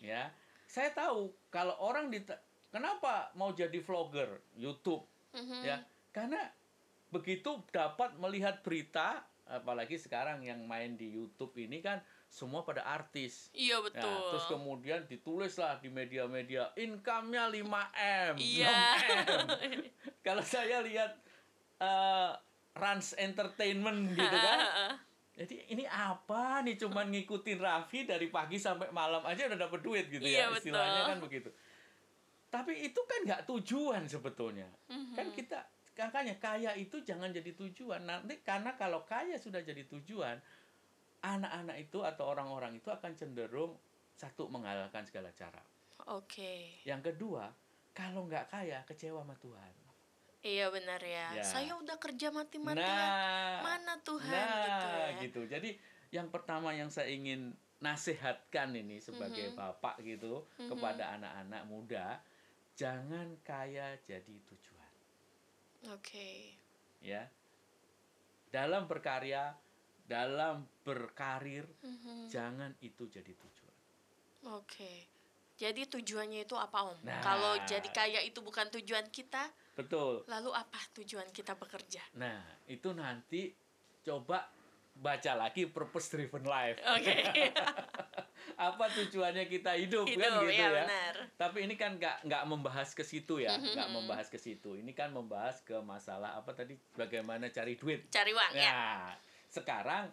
[0.00, 0.30] ya.
[0.64, 2.24] Saya tahu kalau orang di
[2.68, 5.60] kenapa mau jadi vlogger YouTube Mhm.
[5.62, 5.76] ya
[6.08, 6.40] karena
[7.08, 12.00] begitu dapat melihat berita apalagi sekarang yang main di YouTube ini kan
[12.32, 14.18] semua pada artis Iya Ya, betul.
[14.32, 18.72] terus kemudian ditulislah di media-media income-nya 5M, Iya.
[18.96, 19.78] 6M.
[20.26, 21.12] Kalau saya lihat
[21.76, 22.32] eh,
[22.72, 24.58] Rans Entertainment gitu kan.
[25.38, 30.04] Jadi ini apa nih cuman ngikutin Raffi dari pagi sampai malam aja udah dapet duit
[30.08, 30.56] gitu Iya, ya.
[30.56, 31.10] Istilahnya betul.
[31.12, 31.50] kan begitu.
[32.48, 34.68] Tapi itu kan nggak tujuan sebetulnya.
[34.88, 35.12] Mhm.
[35.12, 35.60] Kan kita
[35.92, 38.04] makanya kaya itu jangan jadi tujuan.
[38.04, 40.36] Nanti karena kalau kaya sudah jadi tujuan,
[41.22, 43.78] anak-anak itu atau orang-orang itu akan cenderung
[44.12, 45.62] satu menghalalkan segala cara.
[46.10, 46.82] Oke.
[46.82, 47.54] Yang kedua,
[47.94, 49.72] kalau nggak kaya kecewa sama Tuhan.
[50.42, 51.38] Iya benar ya.
[51.38, 51.44] Ya.
[51.46, 52.82] Saya udah kerja mati-matian.
[52.82, 55.06] Nah, Mana Tuhan nah gitu ya.
[55.22, 55.40] gitu.
[55.46, 55.70] Jadi
[56.10, 59.58] yang pertama yang saya ingin nasihatkan ini sebagai Mhm.
[59.58, 60.70] bapak gitu Mhm.
[60.70, 62.06] kepada anak-anak muda,
[62.74, 64.92] jangan kaya jadi tujuan,
[65.90, 66.58] Oke.
[66.98, 67.26] ya.
[68.50, 69.54] Dalam berkarya,
[70.12, 72.28] dalam berkarir, Mhm.
[72.28, 73.74] jangan itu jadi tujuan.
[74.52, 75.08] Oke.
[75.56, 76.98] Jadi tujuannya itu apa Om?
[77.06, 77.22] Nah.
[77.22, 80.26] Kalau jadi kaya itu bukan tujuan kita, Betul.
[80.26, 82.02] lalu apa tujuan kita bekerja?
[82.14, 83.54] Nah, itu nanti
[84.02, 84.50] coba
[84.92, 86.76] baca lagi purpose driven life.
[86.84, 87.14] Oke.
[88.52, 90.70] Apa tujuannya kita hidup, Hidup, kan gitu ya, ya.
[90.84, 91.14] benar.
[91.38, 93.72] Tapi ini kan nggak nggak membahas ke situ ya, Mhm.
[93.72, 94.76] nggak membahas ke situ.
[94.76, 98.10] Ini kan membahas ke masalah apa tadi bagaimana cari duit.
[98.10, 99.14] Cari uang ya.
[99.52, 100.08] Sekarang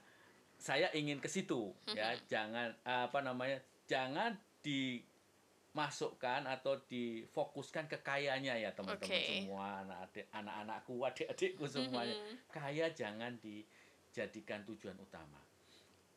[0.59, 3.63] saya ingin ke situ ya, jangan apa namanya?
[3.87, 9.47] Jangan dimasukkan atau difokuskan ke kayanya ya teman-teman Oke.
[9.47, 12.19] semua anak-adik anak-anakku, adik-adikku semuanya.
[12.51, 15.39] Kaya jangan dijadikan tujuan utama.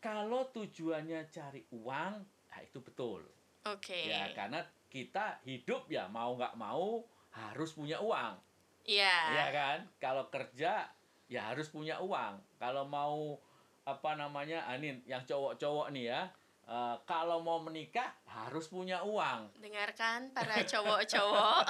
[0.03, 3.23] Kalau tujuannya cari uang, nah itu betul.
[3.71, 4.11] Oke.
[4.11, 8.35] Ya, karena kita hidup ya mau nggak mau harus punya uang.
[8.83, 9.17] Iya.
[9.31, 9.79] Ya kan?
[10.03, 10.91] Kalau kerja
[11.33, 12.37] ya harus punya uang.
[12.57, 13.41] Kalau mau
[13.83, 14.69] apa namanya?
[14.69, 16.23] Anin yang cowok-cowok nih ya.
[16.63, 19.51] eh, kalau mau menikah harus punya uang.
[19.59, 21.65] Dengarkan para cowok-cowok.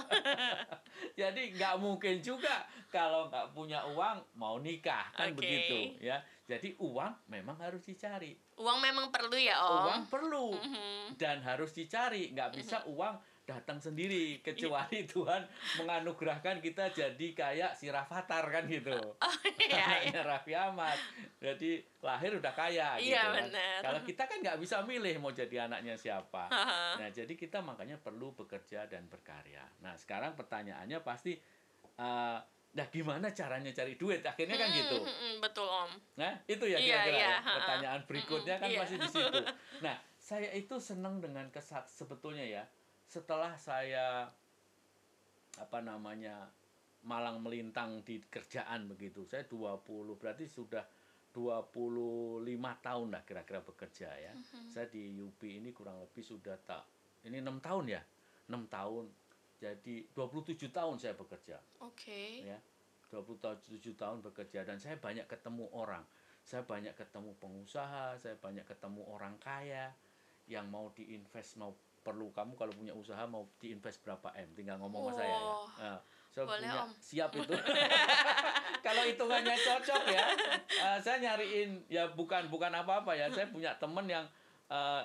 [1.21, 5.41] Jadi nggak mungkin juga kalau nggak punya uang mau nikah kan Oke.
[5.41, 6.21] begitu ya.
[6.45, 8.37] Jadi uang memang harus dicari.
[8.61, 9.81] Uang memang perlu ya Om.
[9.89, 11.17] Uang perlu Mhm.
[11.17, 12.29] dan harus dicari.
[12.29, 15.43] Nggak bisa uang datang sendiri kecuali Tuhan
[15.83, 18.95] menganugerahkan kita jadi kayak si Rafathar kan gitu.
[19.63, 20.99] Iya, Anaknya Raffi Ahmad.
[21.43, 23.15] Jadi lahir udah kaya gitu.
[23.15, 23.35] Iya, kan.
[23.43, 23.81] benar.
[23.83, 26.47] Kalau kita kan nggak bisa milih mau jadi anaknya siapa.
[26.99, 29.63] Nah, jadi kita makanya perlu bekerja dan berkarya.
[29.83, 31.35] Nah, sekarang pertanyaannya pasti
[31.93, 32.39] eh
[32.73, 34.25] nah gimana caranya cari duit?
[34.25, 34.97] Akhirnya kan gitu.
[34.97, 35.93] Mhm, mhm, Betul Om.
[36.17, 37.37] Nah, itu ya Iya, kira-kira iya, ya.
[37.37, 37.53] ha-ha.
[37.61, 38.81] Pertanyaan berikutnya kan iya.
[38.81, 39.41] masih di situ.
[39.85, 42.65] Nah, saya itu senang dengan kesat sebetulnya ya.
[43.13, 44.25] Setelah saya
[45.61, 46.49] apa namanya
[47.05, 49.29] malang melintang di kerjaan begitu.
[49.29, 50.81] Saya 20 berarti sudah
[51.37, 52.49] 25
[52.81, 54.33] tahun lah kira-kira bekerja ya.
[54.33, 54.73] Mhm.
[54.73, 56.89] Saya di UP ini kurang lebih sudah tak
[57.29, 58.01] ini enam tahun ya.
[58.49, 59.05] 6 tahun.
[59.61, 61.55] Jadi 27 tahun saya bekerja
[61.87, 62.43] Oke.
[62.43, 62.59] ya
[63.15, 66.03] 27 tahun bekerja dan saya banyak ketemu orang
[66.43, 69.95] saya banyak ketemu pengusaha saya banyak ketemu orang kaya
[70.51, 71.71] yang mau diinvest mau
[72.03, 75.53] perlu kamu kalau punya usaha mau diinvest berapa m tinggal ngomong sama saya ya.
[75.79, 76.91] Nah, saya Boleh, punya Om.
[76.99, 77.55] siap itu
[78.87, 80.25] kalau hitungannya cocok ya
[80.69, 84.27] eh, saya nyariin ya bukan bukan apa-apa ya saya punya temen yang
[84.67, 85.03] eh,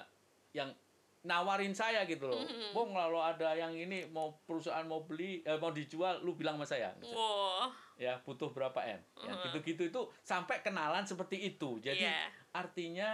[0.52, 0.74] yang
[1.22, 2.72] nawarin saya gitu loh Mhm.
[2.72, 6.66] Bong kalau ada yang ini mau perusahaan mau beli eh, mau dijual lu bilang sama
[6.66, 7.70] saya Wow.
[7.96, 9.44] ya butuh berapa m ya Mhm.
[9.52, 12.26] gitu-gitu itu sampai kenalan seperti itu jadi Iya.
[12.52, 13.10] artinya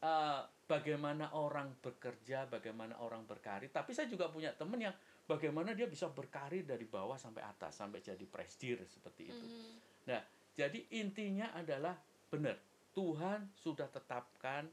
[0.00, 4.94] eh, bagaimana orang bekerja bagaimana orang berkarir tapi saya juga punya temen yang
[5.26, 9.74] bagaimana dia bisa berkarir dari bawah sampai atas sampai jadi presdir seperti itu Mhm.
[10.06, 10.22] nah
[10.54, 11.98] jadi intinya adalah
[12.30, 12.54] benar
[12.94, 14.70] Tuhan sudah tetapkan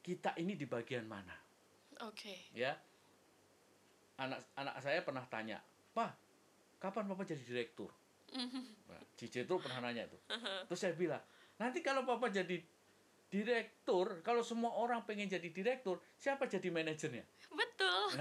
[0.00, 1.36] kita ini di bagian mana
[2.08, 2.48] Oke.
[2.56, 2.72] ya
[4.16, 5.60] anak anak saya pernah tanya
[5.92, 6.16] pak
[6.80, 7.92] kapan papa jadi direktur
[8.88, 10.16] Nah, Cici itu pernah nanya tuh.
[10.72, 11.20] Terus saya bilang,
[11.60, 12.56] nanti kalau papa jadi
[13.32, 17.24] direktur, kalau semua orang pengen jadi direktur, siapa jadi manajernya?
[17.48, 18.20] Betul.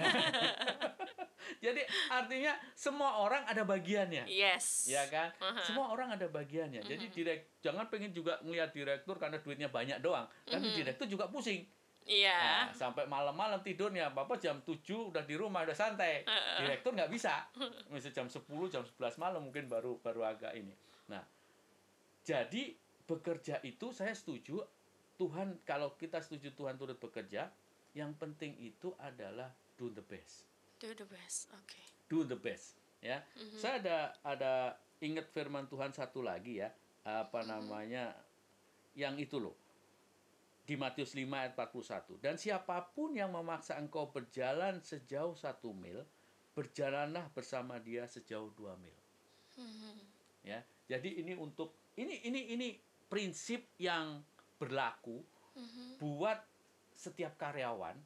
[1.66, 4.24] jadi artinya semua orang ada bagiannya.
[4.32, 4.88] Yes.
[4.88, 5.36] Ya kan?
[5.36, 5.68] Uh-huh.
[5.68, 6.80] Semua orang ada bagiannya.
[6.80, 6.92] Uh-huh.
[6.96, 10.32] Jadi direk jangan pengen juga ngelihat direktur karena duitnya banyak doang.
[10.48, 10.78] Tapi uh-huh.
[10.80, 11.68] direktur juga pusing.
[12.08, 12.72] Iya.
[12.72, 16.24] Nah, sampai malam-malam tidurnya, Bapak jam 7 udah di rumah udah santai.
[16.24, 16.64] Uh.
[16.64, 17.52] Direktur nggak bisa.
[17.92, 20.72] Misal jam 10, jam 11 malam mungkin baru baru agak ini.
[21.12, 21.22] Nah,
[22.24, 24.64] jadi bekerja itu saya setuju
[25.22, 27.54] Tuhan kalau kita setuju Tuhan turut bekerja,
[27.94, 30.50] yang penting itu adalah do the best.
[30.82, 31.54] Do the best.
[31.54, 31.78] Oke.
[31.78, 31.86] Okay.
[32.10, 33.22] Do the best, ya.
[33.38, 33.60] Mm-hmm.
[33.62, 34.54] Saya ada ada
[34.98, 36.74] ingat firman Tuhan satu lagi ya,
[37.06, 37.52] apa mm-hmm.
[37.54, 38.18] namanya?
[38.98, 39.56] Yang itu loh
[40.66, 42.24] di Matius 5 ayat 41.
[42.24, 46.06] Dan siapa pun yang memaksa engkau berjalan sejauh satu mil,
[46.54, 48.96] berjalanlah bersama dia sejauh dua mil.
[49.60, 50.00] Hmm.
[50.48, 52.68] Ya, jadi ini untuk ini ini ini
[53.12, 54.24] prinsip yang
[54.62, 55.26] berlaku
[55.58, 55.98] hmm.
[55.98, 56.38] buat
[56.94, 57.98] setiap karyawan,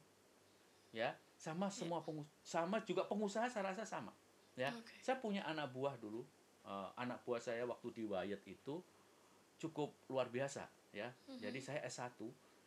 [0.96, 1.76] ya, sama ya.
[1.76, 4.16] semua pengusaha, sama juga pengusaha saya rasa sama.
[4.56, 5.04] Ya, okay.
[5.04, 6.24] saya punya anak buah dulu,
[6.64, 8.80] uh, anak buah saya waktu di Wyatt itu
[9.60, 10.64] cukup luar biasa,
[10.96, 11.12] ya.
[11.28, 11.36] Hmm.
[11.36, 12.16] Jadi saya S1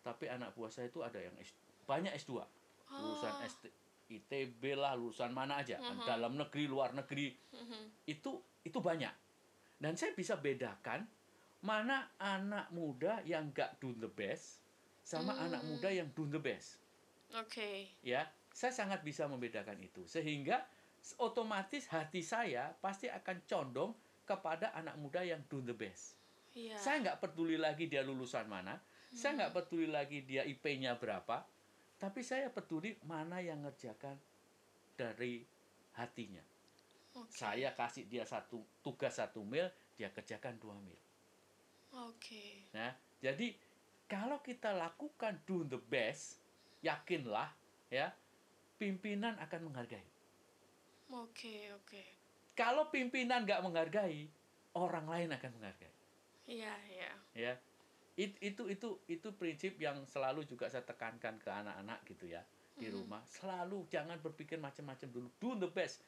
[0.04, 1.52] tapi anak buah saya itu ada yang S,
[1.84, 2.44] banyak S2 oh.
[2.90, 3.64] lulusan ST,
[4.10, 6.06] ITB lah lulusan mana aja uh -huh.
[6.08, 7.84] dalam negeri luar negeri uh -huh.
[8.08, 9.12] itu itu banyak
[9.80, 11.08] dan saya bisa bedakan
[11.60, 14.64] mana anak muda yang gak do the best
[15.04, 15.46] sama hmm.
[15.50, 16.80] anak muda yang do the best
[17.36, 17.92] oke okay.
[18.04, 18.24] ya
[18.56, 20.64] saya sangat bisa membedakan itu sehingga
[21.20, 23.92] otomatis hati saya pasti akan condong
[24.24, 26.16] kepada anak muda yang do the best
[26.56, 26.80] yeah.
[26.80, 31.42] saya nggak peduli lagi dia lulusan mana saya nggak peduli lagi dia IP-nya berapa,
[31.98, 34.14] tapi saya peduli mana yang ngerjakan
[34.94, 35.42] dari
[35.98, 36.44] hatinya.
[37.18, 37.34] Okay.
[37.34, 39.66] Saya kasih dia satu tugas satu mil,
[39.98, 40.98] dia kerjakan dua mil.
[41.96, 42.14] Oke.
[42.18, 42.52] Okay.
[42.76, 43.54] Nah, jadi
[44.10, 46.42] kalau kita lakukan do the best,
[46.86, 47.50] yakinlah
[47.90, 48.14] ya,
[48.78, 50.06] pimpinan akan menghargai.
[51.10, 51.90] Oke, okay, oke.
[51.90, 52.08] Okay.
[52.54, 54.30] Kalau pimpinan nggak menghargai,
[54.78, 55.94] orang lain akan menghargai.
[56.50, 57.12] Iya, iya.
[57.38, 57.54] Ya,
[58.20, 62.44] It, itu itu itu prinsip yang selalu juga saya tekankan ke anak-anak gitu ya
[62.76, 66.04] di rumah selalu jangan berpikir macam-macam dulu do the best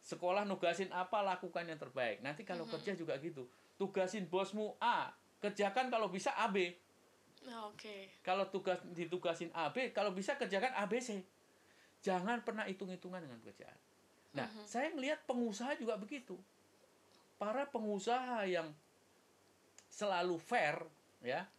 [0.00, 2.80] sekolah nugasin apa lakukan yang terbaik nanti kalau mm -hmm.
[2.80, 3.44] kerja juga gitu
[3.76, 6.56] tugasin bosmu A kerjakan kalau bisa AB
[7.52, 7.76] oh, oke.
[7.76, 8.08] Okay.
[8.24, 11.20] kalau tugas ditugasin AB kalau bisa kerjakan ABC
[12.06, 13.78] jangan pernah hitung-hitungan dengan pekerjaan.
[14.38, 14.66] Nah mm -hmm.
[14.68, 16.38] saya melihat pengusaha juga begitu.
[17.34, 18.70] Para pengusaha yang
[19.90, 20.78] selalu fair
[21.24, 21.50] ya.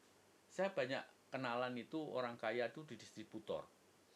[0.48, 3.68] Saya banyak kenalan itu orang kaya itu di distributor.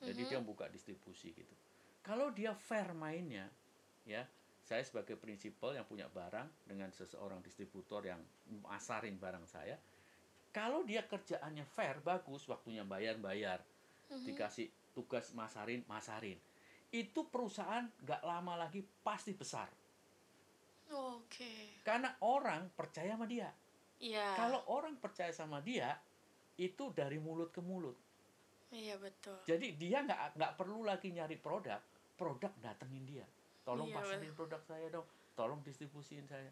[0.01, 0.31] Jadi mm -hmm.
[0.31, 1.53] dia buka distribusi gitu.
[2.01, 3.51] Kalau dia fair mainnya
[4.07, 4.25] ya
[4.71, 8.23] saya sebagai prinsipal yang punya barang dengan seseorang distributor yang
[8.63, 9.75] masarin barang saya
[10.55, 14.25] kalau dia kerjaannya fair bagus waktunya bayar bayar mm -hmm.
[14.31, 16.39] dikasih tugas masarin masarin
[16.95, 19.67] itu perusahaan nggak lama lagi pasti besar
[20.87, 21.75] oke okay.
[21.83, 23.51] karena orang percaya sama dia
[24.01, 24.33] Iya.
[24.33, 25.93] Kalau orang percaya sama dia,
[26.57, 27.95] itu dari mulut ke mulut.
[28.73, 29.37] Iya betul.
[29.45, 31.79] Jadi dia nggak nggak perlu lagi nyari produk,
[32.17, 33.27] produk datengin dia.
[33.71, 35.07] Tolong iya, pasarin produk saya dong,
[35.39, 36.51] tolong distribusiin saya.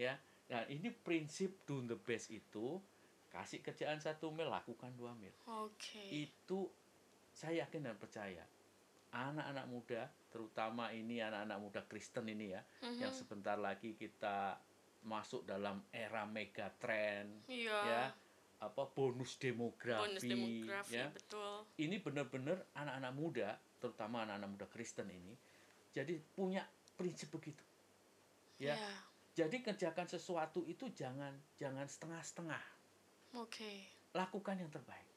[0.00, 0.16] Ya,
[0.48, 2.80] nah ini prinsip do the best itu
[3.28, 5.32] kasih kerjaan satu mil lakukan dua mil.
[5.44, 6.00] Oke.
[6.00, 6.28] Okay.
[6.28, 6.72] Itu
[7.36, 8.44] saya yakin dan percaya
[9.12, 13.00] anak-anak muda, terutama ini anak-anak muda Kristen ini ya, mm -hmm.
[13.00, 14.56] yang sebentar lagi kita
[15.06, 17.78] masuk dalam era megatrend iya.
[17.86, 18.02] ya
[18.56, 21.62] apa bonus demografi, bonus demografi ya betul.
[21.78, 25.38] ini benar-benar anak-anak muda terutama anak-anak muda Kristen ini
[25.96, 26.60] jadi punya
[27.00, 27.64] prinsip begitu
[28.60, 28.96] ya yeah.
[29.32, 32.62] jadi kerjakan sesuatu itu jangan jangan setengah-setengah
[33.40, 33.88] oke okay.
[34.12, 35.08] lakukan yang terbaik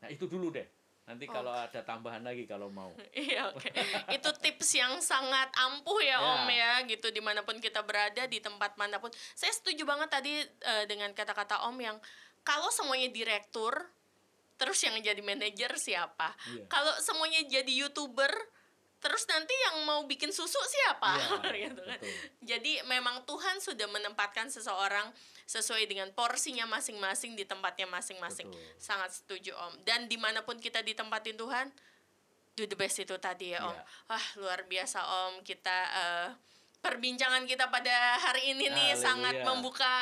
[0.00, 0.64] nah itu dulu deh
[1.02, 1.34] Nanti oh.
[1.34, 2.94] kalau ada tambahan lagi kalau mau.
[3.26, 3.58] iya oke.
[3.58, 4.14] Okay.
[4.14, 8.22] Itu tips yang sangat ampuh ya, ya Om ya gitu di mana pun kita berada
[8.30, 9.10] di tempat mana pun.
[9.34, 11.98] Saya setuju banget tadi uh, dengan kata-kata Om yang
[12.46, 13.74] kalau semuanya direktur
[14.62, 16.38] terus yang jadi manajer siapa?
[16.54, 16.70] Yeah.
[16.70, 18.30] Kalau semuanya jadi youtuber
[19.02, 21.18] terus nanti yang mau bikin susu siapa?
[21.18, 21.98] Ya, gitu kan.
[21.98, 22.14] betul.
[22.46, 25.10] jadi memang Tuhan sudah menempatkan seseorang
[25.50, 28.48] sesuai dengan porsinya masing-masing di tempatnya masing-masing.
[28.78, 29.74] Sangat setuju om.
[29.82, 31.66] Dan di mana pun kita ditempatin Tuhan
[32.54, 33.74] do the best itu tadi ya om.
[33.74, 34.14] Yeah.
[34.16, 35.42] ah luar biasa om.
[35.42, 36.28] Kita uh,
[36.80, 39.02] perbincangan kita pada hari ini nih Haleluya.
[39.02, 39.94] sangat membuka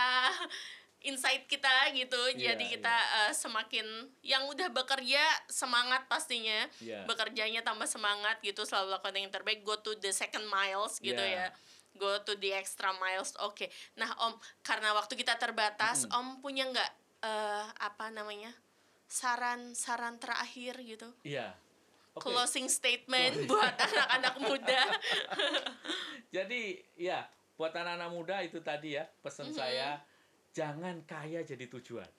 [1.01, 3.29] insight kita gitu yeah, jadi kita yeah.
[3.29, 3.87] uh, semakin
[4.21, 7.09] yang udah bekerja semangat pastinya yeah.
[7.09, 11.49] bekerjanya tambah semangat gitu selalu lakukan yang terbaik go to the second miles gitu yeah.
[11.49, 13.69] ya go to the extra miles oke okay.
[13.97, 16.91] nah om karena waktu kita terbatas mm om punya nggak
[17.25, 18.53] uh, apa namanya
[19.09, 21.57] saran-saran terakhir gitu iya
[22.13, 22.29] okay.
[22.29, 23.49] closing statement oh, iya.
[23.49, 24.83] buat anak-anak muda
[26.37, 26.63] jadi
[27.01, 27.25] ya
[27.57, 29.61] buat anak-anak muda itu tadi ya pesan mm -hmm.
[29.61, 29.89] saya
[30.51, 32.11] jangan kaya jadi tujuan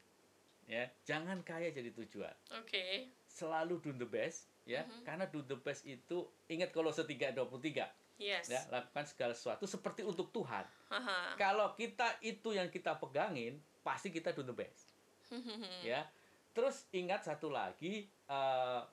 [0.71, 3.11] ya jangan kaya jadi tujuan oke okay.
[3.27, 5.03] selalu do the best ya mm-hmm.
[5.03, 8.47] karena do the best itu ingat kalau setiga dua puluh tiga yes.
[8.47, 11.35] ya lakukan segala sesuatu seperti untuk Tuhan uh-huh.
[11.35, 14.95] kalau kita itu yang kita pegangin pasti kita do the best
[15.89, 16.07] ya
[16.55, 18.85] terus ingat satu lagi uh,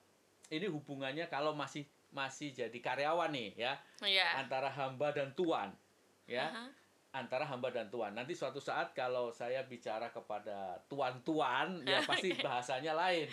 [0.51, 3.73] ini hubungannya kalau masih masih jadi karyawan nih ya
[4.03, 4.41] yeah.
[4.41, 5.71] antara hamba dan tuan
[6.27, 8.13] ya uh-huh antara hamba dan tuan.
[8.13, 13.25] Nanti suatu saat kalau saya bicara kepada tuan-tuan, ya pasti bahasanya lain.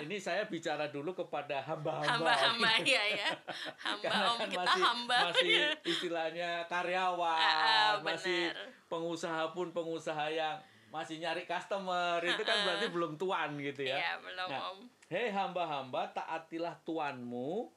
[0.00, 2.32] Ini saya bicara dulu kepada hamba-hamba.
[2.32, 3.28] Hamba-hamba ya ya.
[3.76, 5.18] Hamba Karena om kan kita masih, hamba.
[5.28, 5.56] Masih
[5.92, 8.40] istilahnya karyawan, uh, uh, masih
[8.88, 10.56] pengusaha pun pengusaha yang
[10.90, 14.00] masih nyari customer itu kan berarti belum tuan gitu ya.
[14.00, 14.78] Iya, belum nah, om.
[15.12, 17.68] Hei hamba-hamba, taatilah tuanmu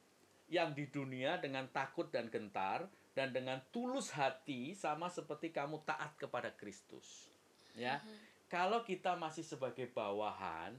[0.47, 6.17] yang di dunia dengan takut dan gentar dan dengan tulus hati sama seperti kamu taat
[6.17, 7.30] kepada Kristus.
[7.78, 8.02] Ya.
[8.02, 8.17] Mm-hmm.
[8.49, 10.78] Kalau kita masih sebagai bawahan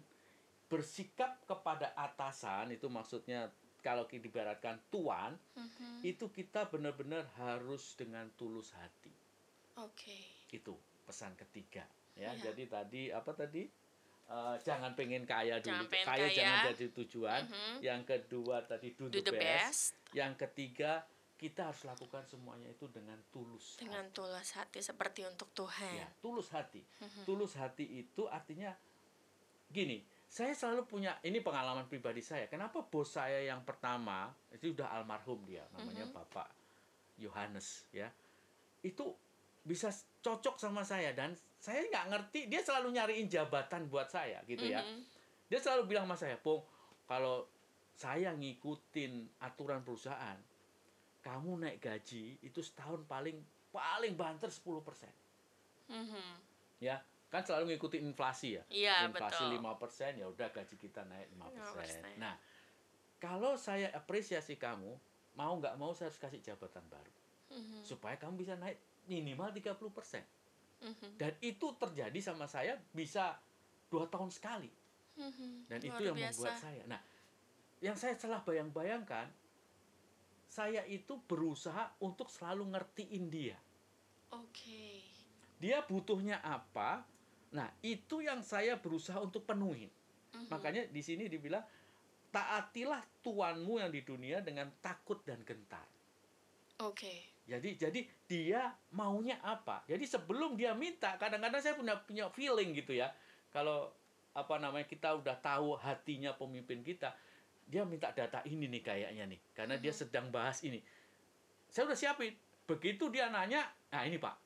[0.70, 3.50] bersikap kepada atasan itu maksudnya
[3.82, 6.02] kalau kita ibaratkan tuan, mm-hmm.
[6.02, 9.12] itu kita benar-benar harus dengan tulus hati.
[9.78, 10.10] Oke.
[10.10, 10.22] Okay.
[10.58, 10.74] Itu
[11.06, 11.86] pesan ketiga
[12.18, 12.34] ya.
[12.34, 12.50] Yeah.
[12.50, 13.64] Jadi tadi apa tadi?
[14.24, 17.42] Uh, jangan pengen kaya dulu, pengen kaya, kaya jangan jadi tujuan.
[17.44, 17.76] Mm-hmm.
[17.84, 19.92] Yang kedua tadi do, do the, the best.
[19.92, 20.16] best.
[20.16, 24.14] Yang ketiga kita harus lakukan semuanya itu dengan tulus dengan hati.
[24.14, 27.24] tulus hati seperti untuk Tuhan ya tulus hati mm-hmm.
[27.26, 28.70] tulus hati itu artinya
[29.68, 34.94] gini saya selalu punya ini pengalaman pribadi saya kenapa bos saya yang pertama itu sudah
[34.94, 36.18] almarhum dia namanya mm-hmm.
[36.22, 36.48] bapak
[37.18, 38.06] Yohanes ya
[38.86, 39.14] itu
[39.64, 39.90] bisa
[40.22, 44.86] cocok sama saya dan saya nggak ngerti dia selalu nyariin jabatan buat saya gitu ya
[44.86, 45.02] mm-hmm.
[45.50, 46.62] dia selalu bilang sama saya pung
[47.10, 47.50] kalau
[47.94, 50.38] saya ngikutin aturan perusahaan
[51.24, 53.40] kamu naik gaji itu setahun paling
[53.72, 54.60] paling banter 10%.
[55.88, 56.30] Mm-hmm.
[56.84, 57.00] Ya,
[57.32, 58.62] kan selalu ngikuti inflasi ya.
[58.68, 62.20] Iya, inflasi lima persen ya udah gaji kita naik 5%.
[62.20, 62.20] 5%.
[62.20, 62.36] Nah,
[63.18, 64.92] kalau saya apresiasi kamu,
[65.34, 67.14] mau nggak mau saya harus kasih jabatan baru.
[67.56, 67.80] Mm-hmm.
[67.82, 68.76] Supaya kamu bisa naik
[69.08, 69.80] minimal 30%.
[70.84, 71.10] Mm-hmm.
[71.16, 73.40] Dan itu terjadi sama saya bisa
[73.88, 74.70] dua tahun sekali.
[75.16, 75.50] Mm-hmm.
[75.72, 76.30] Dan Luar itu yang biasa.
[76.36, 76.82] membuat saya.
[76.84, 77.00] Nah,
[77.80, 79.26] yang saya salah bayang-bayangkan
[80.54, 83.58] saya itu berusaha untuk selalu ngertiin dia.
[84.30, 84.54] Oke.
[84.54, 84.98] Okay.
[85.58, 87.02] Dia butuhnya apa?
[87.50, 89.90] Nah, itu yang saya berusaha untuk penuhi.
[89.90, 90.46] Uh-huh.
[90.54, 91.66] Makanya di sini dibilang
[92.30, 95.86] taatilah tuanmu yang di dunia dengan takut dan gentar.
[96.86, 97.02] Oke.
[97.02, 97.18] Okay.
[97.44, 98.62] Jadi jadi dia
[98.94, 99.82] maunya apa?
[99.90, 103.10] Jadi sebelum dia minta, kadang-kadang saya punya punya feeling gitu ya.
[103.50, 103.90] Kalau
[104.34, 107.14] apa namanya kita udah tahu hatinya pemimpin kita,
[107.64, 110.80] dia minta data ini nih kayaknya nih karena dia sedang bahas ini.
[111.72, 112.32] Saya udah siapin.
[112.64, 114.36] Begitu dia nanya nah ini pak.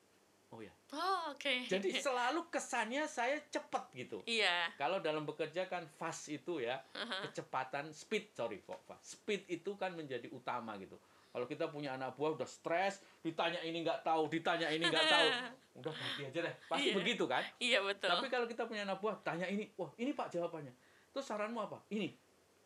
[0.49, 1.37] Oh ya oh oke.
[1.37, 1.69] Okay.
[1.69, 4.17] jadi selalu kesannya saya cepet gitu.
[4.25, 4.73] Iya.
[4.81, 7.29] Kalau dalam bekerja kan fast itu ya uh-huh.
[7.29, 8.97] kecepatan speed sorry kok pak.
[9.05, 10.97] Speed itu kan menjadi utama gitu.
[11.29, 15.27] Kalau kita punya anak buah udah stres ditanya ini nggak tahu ditanya ini nggak tahu.
[15.79, 16.55] Udah ganti aja deh.
[16.67, 16.95] Pasti iya.
[16.97, 17.43] begitu kan?
[17.61, 18.09] Iya betul.
[18.11, 20.73] Tapi kalau kita punya anak buah tanya ini wah ini pak jawabannya.
[21.13, 21.77] Terus saranmu apa?
[21.93, 22.09] Ini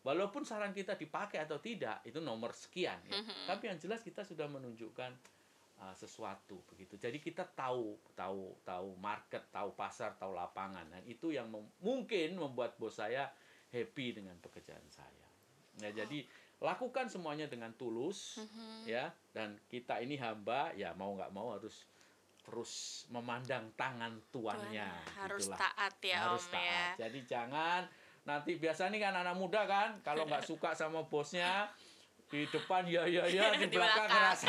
[0.04, 3.18] walaupun saran kita dipakai atau tidak itu nomor sekian ya.
[3.18, 3.48] Mm-hmm.
[3.48, 5.10] Tapi yang jelas kita sudah menunjukkan
[5.80, 7.00] uh, sesuatu begitu.
[7.00, 12.36] Jadi kita tahu tahu tahu market, tahu pasar, tahu lapangan dan itu yang mem- mungkin
[12.36, 13.32] membuat bos saya
[13.72, 15.26] happy dengan pekerjaan saya.
[15.82, 15.94] Nah, oh.
[15.96, 16.22] jadi
[16.62, 18.86] lakukan semuanya dengan tulus mm-hmm.
[18.86, 21.82] ya dan kita ini hamba ya mau nggak mau harus
[22.44, 24.84] terus memandang tangan tuannya.
[24.84, 26.68] Tuan, harus taat ya harus Om taat.
[26.68, 27.08] ya.
[27.08, 27.80] Jadi jangan
[28.24, 31.68] nanti biasa nih kan anak muda kan kalau nggak suka sama bosnya
[32.32, 34.48] di depan ya ya ya di, belakang ngerasa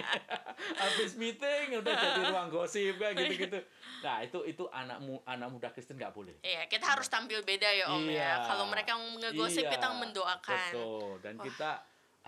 [0.80, 3.58] habis meeting udah jadi ruang gosip kayak gitu gitu
[4.00, 6.36] nah itu itu anak mu, anak muda Kristen nggak boleh.
[6.44, 8.12] Iya kita harus tampil beda ya om ya.
[8.12, 10.70] iya, ya kalau mereka ngegosip iya, kita mendoakan.
[10.70, 11.12] Betul.
[11.24, 11.44] Dan Wah.
[11.48, 11.70] kita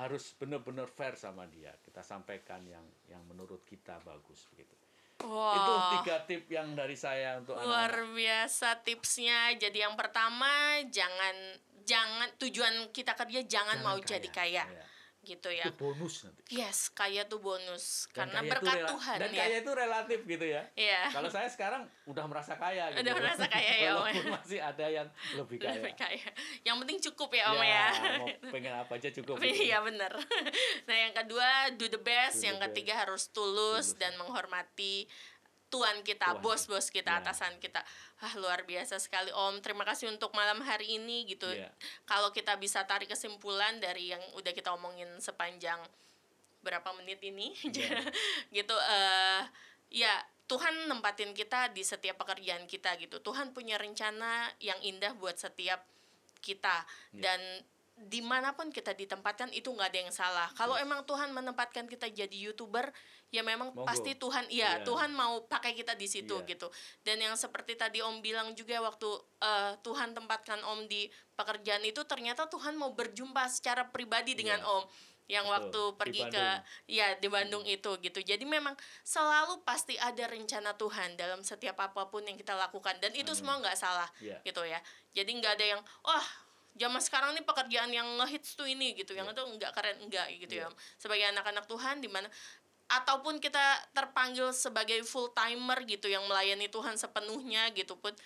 [0.00, 1.76] harus benar-benar fair sama dia.
[1.84, 4.74] Kita sampaikan yang yang menurut kita bagus begitu
[5.18, 5.54] Wow.
[5.54, 8.14] Itu tiga tip yang dari saya untuk luar anak-anak.
[8.14, 9.50] biasa tipsnya.
[9.58, 11.36] Jadi yang pertama jangan
[11.82, 14.06] jangan tujuan kita kerja jangan, jangan mau kaya.
[14.06, 14.64] jadi kaya.
[14.68, 14.84] Iya.
[15.28, 15.68] Gitu ya.
[15.68, 16.40] Itu bonus nanti.
[16.48, 19.40] Yes, kaya tuh bonus Dan karena kaya berkat itu Tuhan Dan ya.
[19.44, 20.62] kaya itu relatif gitu ya.
[20.72, 21.02] Iya.
[21.12, 23.04] Kalau saya sekarang udah merasa kaya gitu.
[23.04, 23.92] Udah merasa kaya ya, Om, ya.
[24.08, 25.76] Walaupun masih ada yang lebih kaya.
[25.76, 26.28] Lebih kaya.
[26.64, 27.86] Yang penting cukup ya Om ya.
[28.24, 29.36] mau pengen apa aja cukup.
[29.44, 29.68] gitu.
[29.68, 30.12] Iya bener.
[30.88, 32.66] Nah yang kedua do the best, Do the yang best.
[32.72, 35.04] ketiga harus tulus Tulus, dan menghormati
[35.68, 37.20] Tuhan kita, bos-bos kita, Iya.
[37.20, 37.84] atasan kita.
[38.18, 39.60] Ah luar biasa sekali Om.
[39.60, 41.44] Terima kasih untuk malam hari ini gitu.
[41.44, 41.68] Iya.
[42.04, 45.76] Kalau kita bisa tarik kesimpulan dari yang udah kita omongin sepanjang
[46.60, 48.00] berapa menit ini, Iya.
[48.50, 48.74] gitu.
[48.74, 49.42] eh
[49.88, 50.12] ya
[50.48, 53.20] Tuhan nempatin kita di setiap pekerjaan kita gitu.
[53.20, 55.84] Tuhan punya rencana yang indah buat setiap
[56.40, 57.20] kita Iya.
[57.20, 57.40] dan
[58.06, 60.48] di mana pun kita ditempatkan itu nggak ada yang salah.
[60.54, 62.94] Kalau emang Tuhan menempatkan kita jadi youtuber,
[63.28, 63.84] ya memang Monggo.
[63.84, 64.86] pasti Tuhan, iya Iya.
[64.86, 66.48] Tuhan mau pakai kita di situ Iya.
[66.48, 66.68] gitu.
[67.02, 72.02] Dan yang seperti tadi Om bilang juga waktu eh, Tuhan tempatkan Om di pekerjaan itu,
[72.06, 74.70] ternyata Tuhan mau berjumpa secara pribadi dengan Iya.
[74.70, 74.84] Om
[75.28, 75.54] yang Betul.
[75.60, 76.44] waktu pergi ke
[76.88, 78.18] ya di Bandung itu gitu.
[78.18, 78.72] Jadi memang
[79.04, 83.36] selalu pasti ada rencana Tuhan dalam setiap apa pun yang kita lakukan dan itu Amin.
[83.36, 84.40] semua nggak salah Iya.
[84.40, 84.80] gitu ya.
[85.12, 86.24] Jadi nggak ada yang wah
[86.78, 89.34] zaman sekarang nih pekerjaan yang ngehits tuh ini gitu, yang Iya.
[89.34, 90.66] itu nggak keren enggak gitu Iya.
[90.66, 90.76] ya.
[90.96, 92.30] Sebagai anak-anak Tuhan di mana
[92.88, 93.60] ataupun kita
[93.92, 98.16] terpanggil sebagai full timer gitu yang melayani Tuhan sepenuhnya gitu pun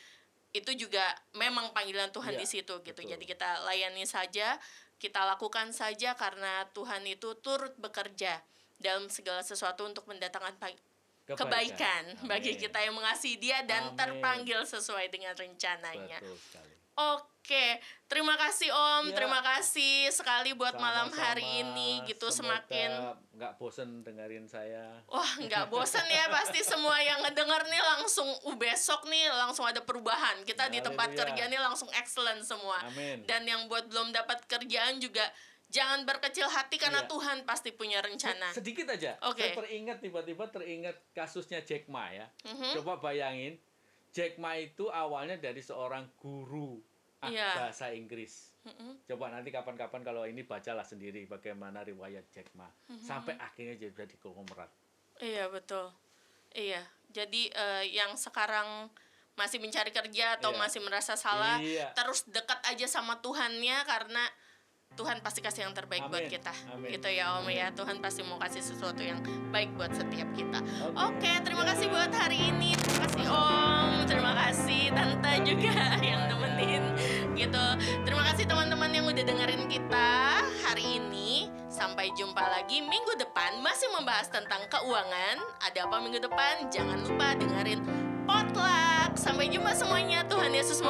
[0.52, 2.94] itu juga memang panggilan Tuhan Iya, di situ gitu.
[2.94, 3.10] betul.
[3.10, 4.60] Jadi kita layani saja,
[5.00, 8.38] kita lakukan saja karena Tuhan itu turut bekerja
[8.78, 10.76] dalam segala sesuatu untuk mendatangkan pa-
[11.24, 13.96] kebaikan, bagi kita yang mengasihi Dia dan Amin.
[13.96, 16.18] terpanggil sesuai dengan rencananya.
[16.20, 16.72] Betul sekali.
[16.92, 17.31] Oke,
[18.06, 19.14] terima kasih Om, Ya.
[19.16, 21.74] terima kasih sekali buat malam hari Sama-sama.
[21.74, 22.90] ini gitu Semoga semakin
[23.32, 25.00] nggak bosen dengerin saya.
[25.08, 29.80] Wah, nggak bosan ya pasti semua yang ngedenger nih langsung uh, besok nih langsung ada
[29.80, 30.44] perubahan.
[30.44, 32.78] Kita di tempat kerja nih langsung excellent semua.
[32.84, 33.24] Amin.
[33.24, 35.24] Dan yang buat belum dapat kerjaan juga
[35.72, 37.10] jangan berkecil hati karena Iya.
[37.10, 38.52] Tuhan pasti punya rencana.
[38.52, 39.16] Sedikit aja.
[39.24, 39.40] Oke.
[39.40, 42.28] Saya teringat tiba-tiba teringat kasusnya Jack Ma ya.
[42.44, 42.76] Mhm.
[42.76, 43.56] Coba bayangin,
[44.12, 46.76] Jack Ma itu awalnya dari seorang guru
[47.22, 47.50] ah, Iya.
[47.56, 48.50] bahasa Inggris.
[48.62, 49.06] Mhm.
[49.06, 52.98] Coba nanti kapan-kapan kalau ini bacalah sendiri bagaimana riwayat Jack Ma Mhm.
[52.98, 54.70] sampai akhirnya jadi konglomerat.
[55.18, 55.90] Iya betul.
[56.52, 56.82] Iya.
[57.08, 58.90] Jadi eh, yang sekarang
[59.32, 60.60] masih mencari kerja atau Iya.
[60.60, 61.90] masih merasa salah, Iya.
[61.96, 64.24] terus dekat aja sama Tuhannya karena
[64.92, 66.30] Tuhan pasti kasih yang terbaik buat Amin.
[66.30, 66.52] kita.
[66.68, 66.92] Amin.
[66.92, 67.72] Gitu ya Om ya.
[67.72, 70.60] Tuhan pasti mau kasih sesuatu yang baik buat setiap kita.
[70.92, 71.16] Oke.
[71.16, 72.76] Oke, terima kasih buat hari ini.
[73.32, 75.72] Om, terima kasih Tante juga
[76.12, 76.84] yang nemenin
[77.32, 77.64] gitu.
[78.04, 81.48] Terima kasih teman-teman yang udah dengerin kita hari ini.
[81.72, 85.40] Sampai jumpa lagi minggu depan masih membahas tentang keuangan.
[85.64, 86.68] Ada apa minggu depan?
[86.68, 87.80] Jangan lupa dengerin
[88.28, 89.16] Potluck.
[89.16, 90.22] Sampai jumpa semuanya.
[90.28, 90.84] Tuhan Yesus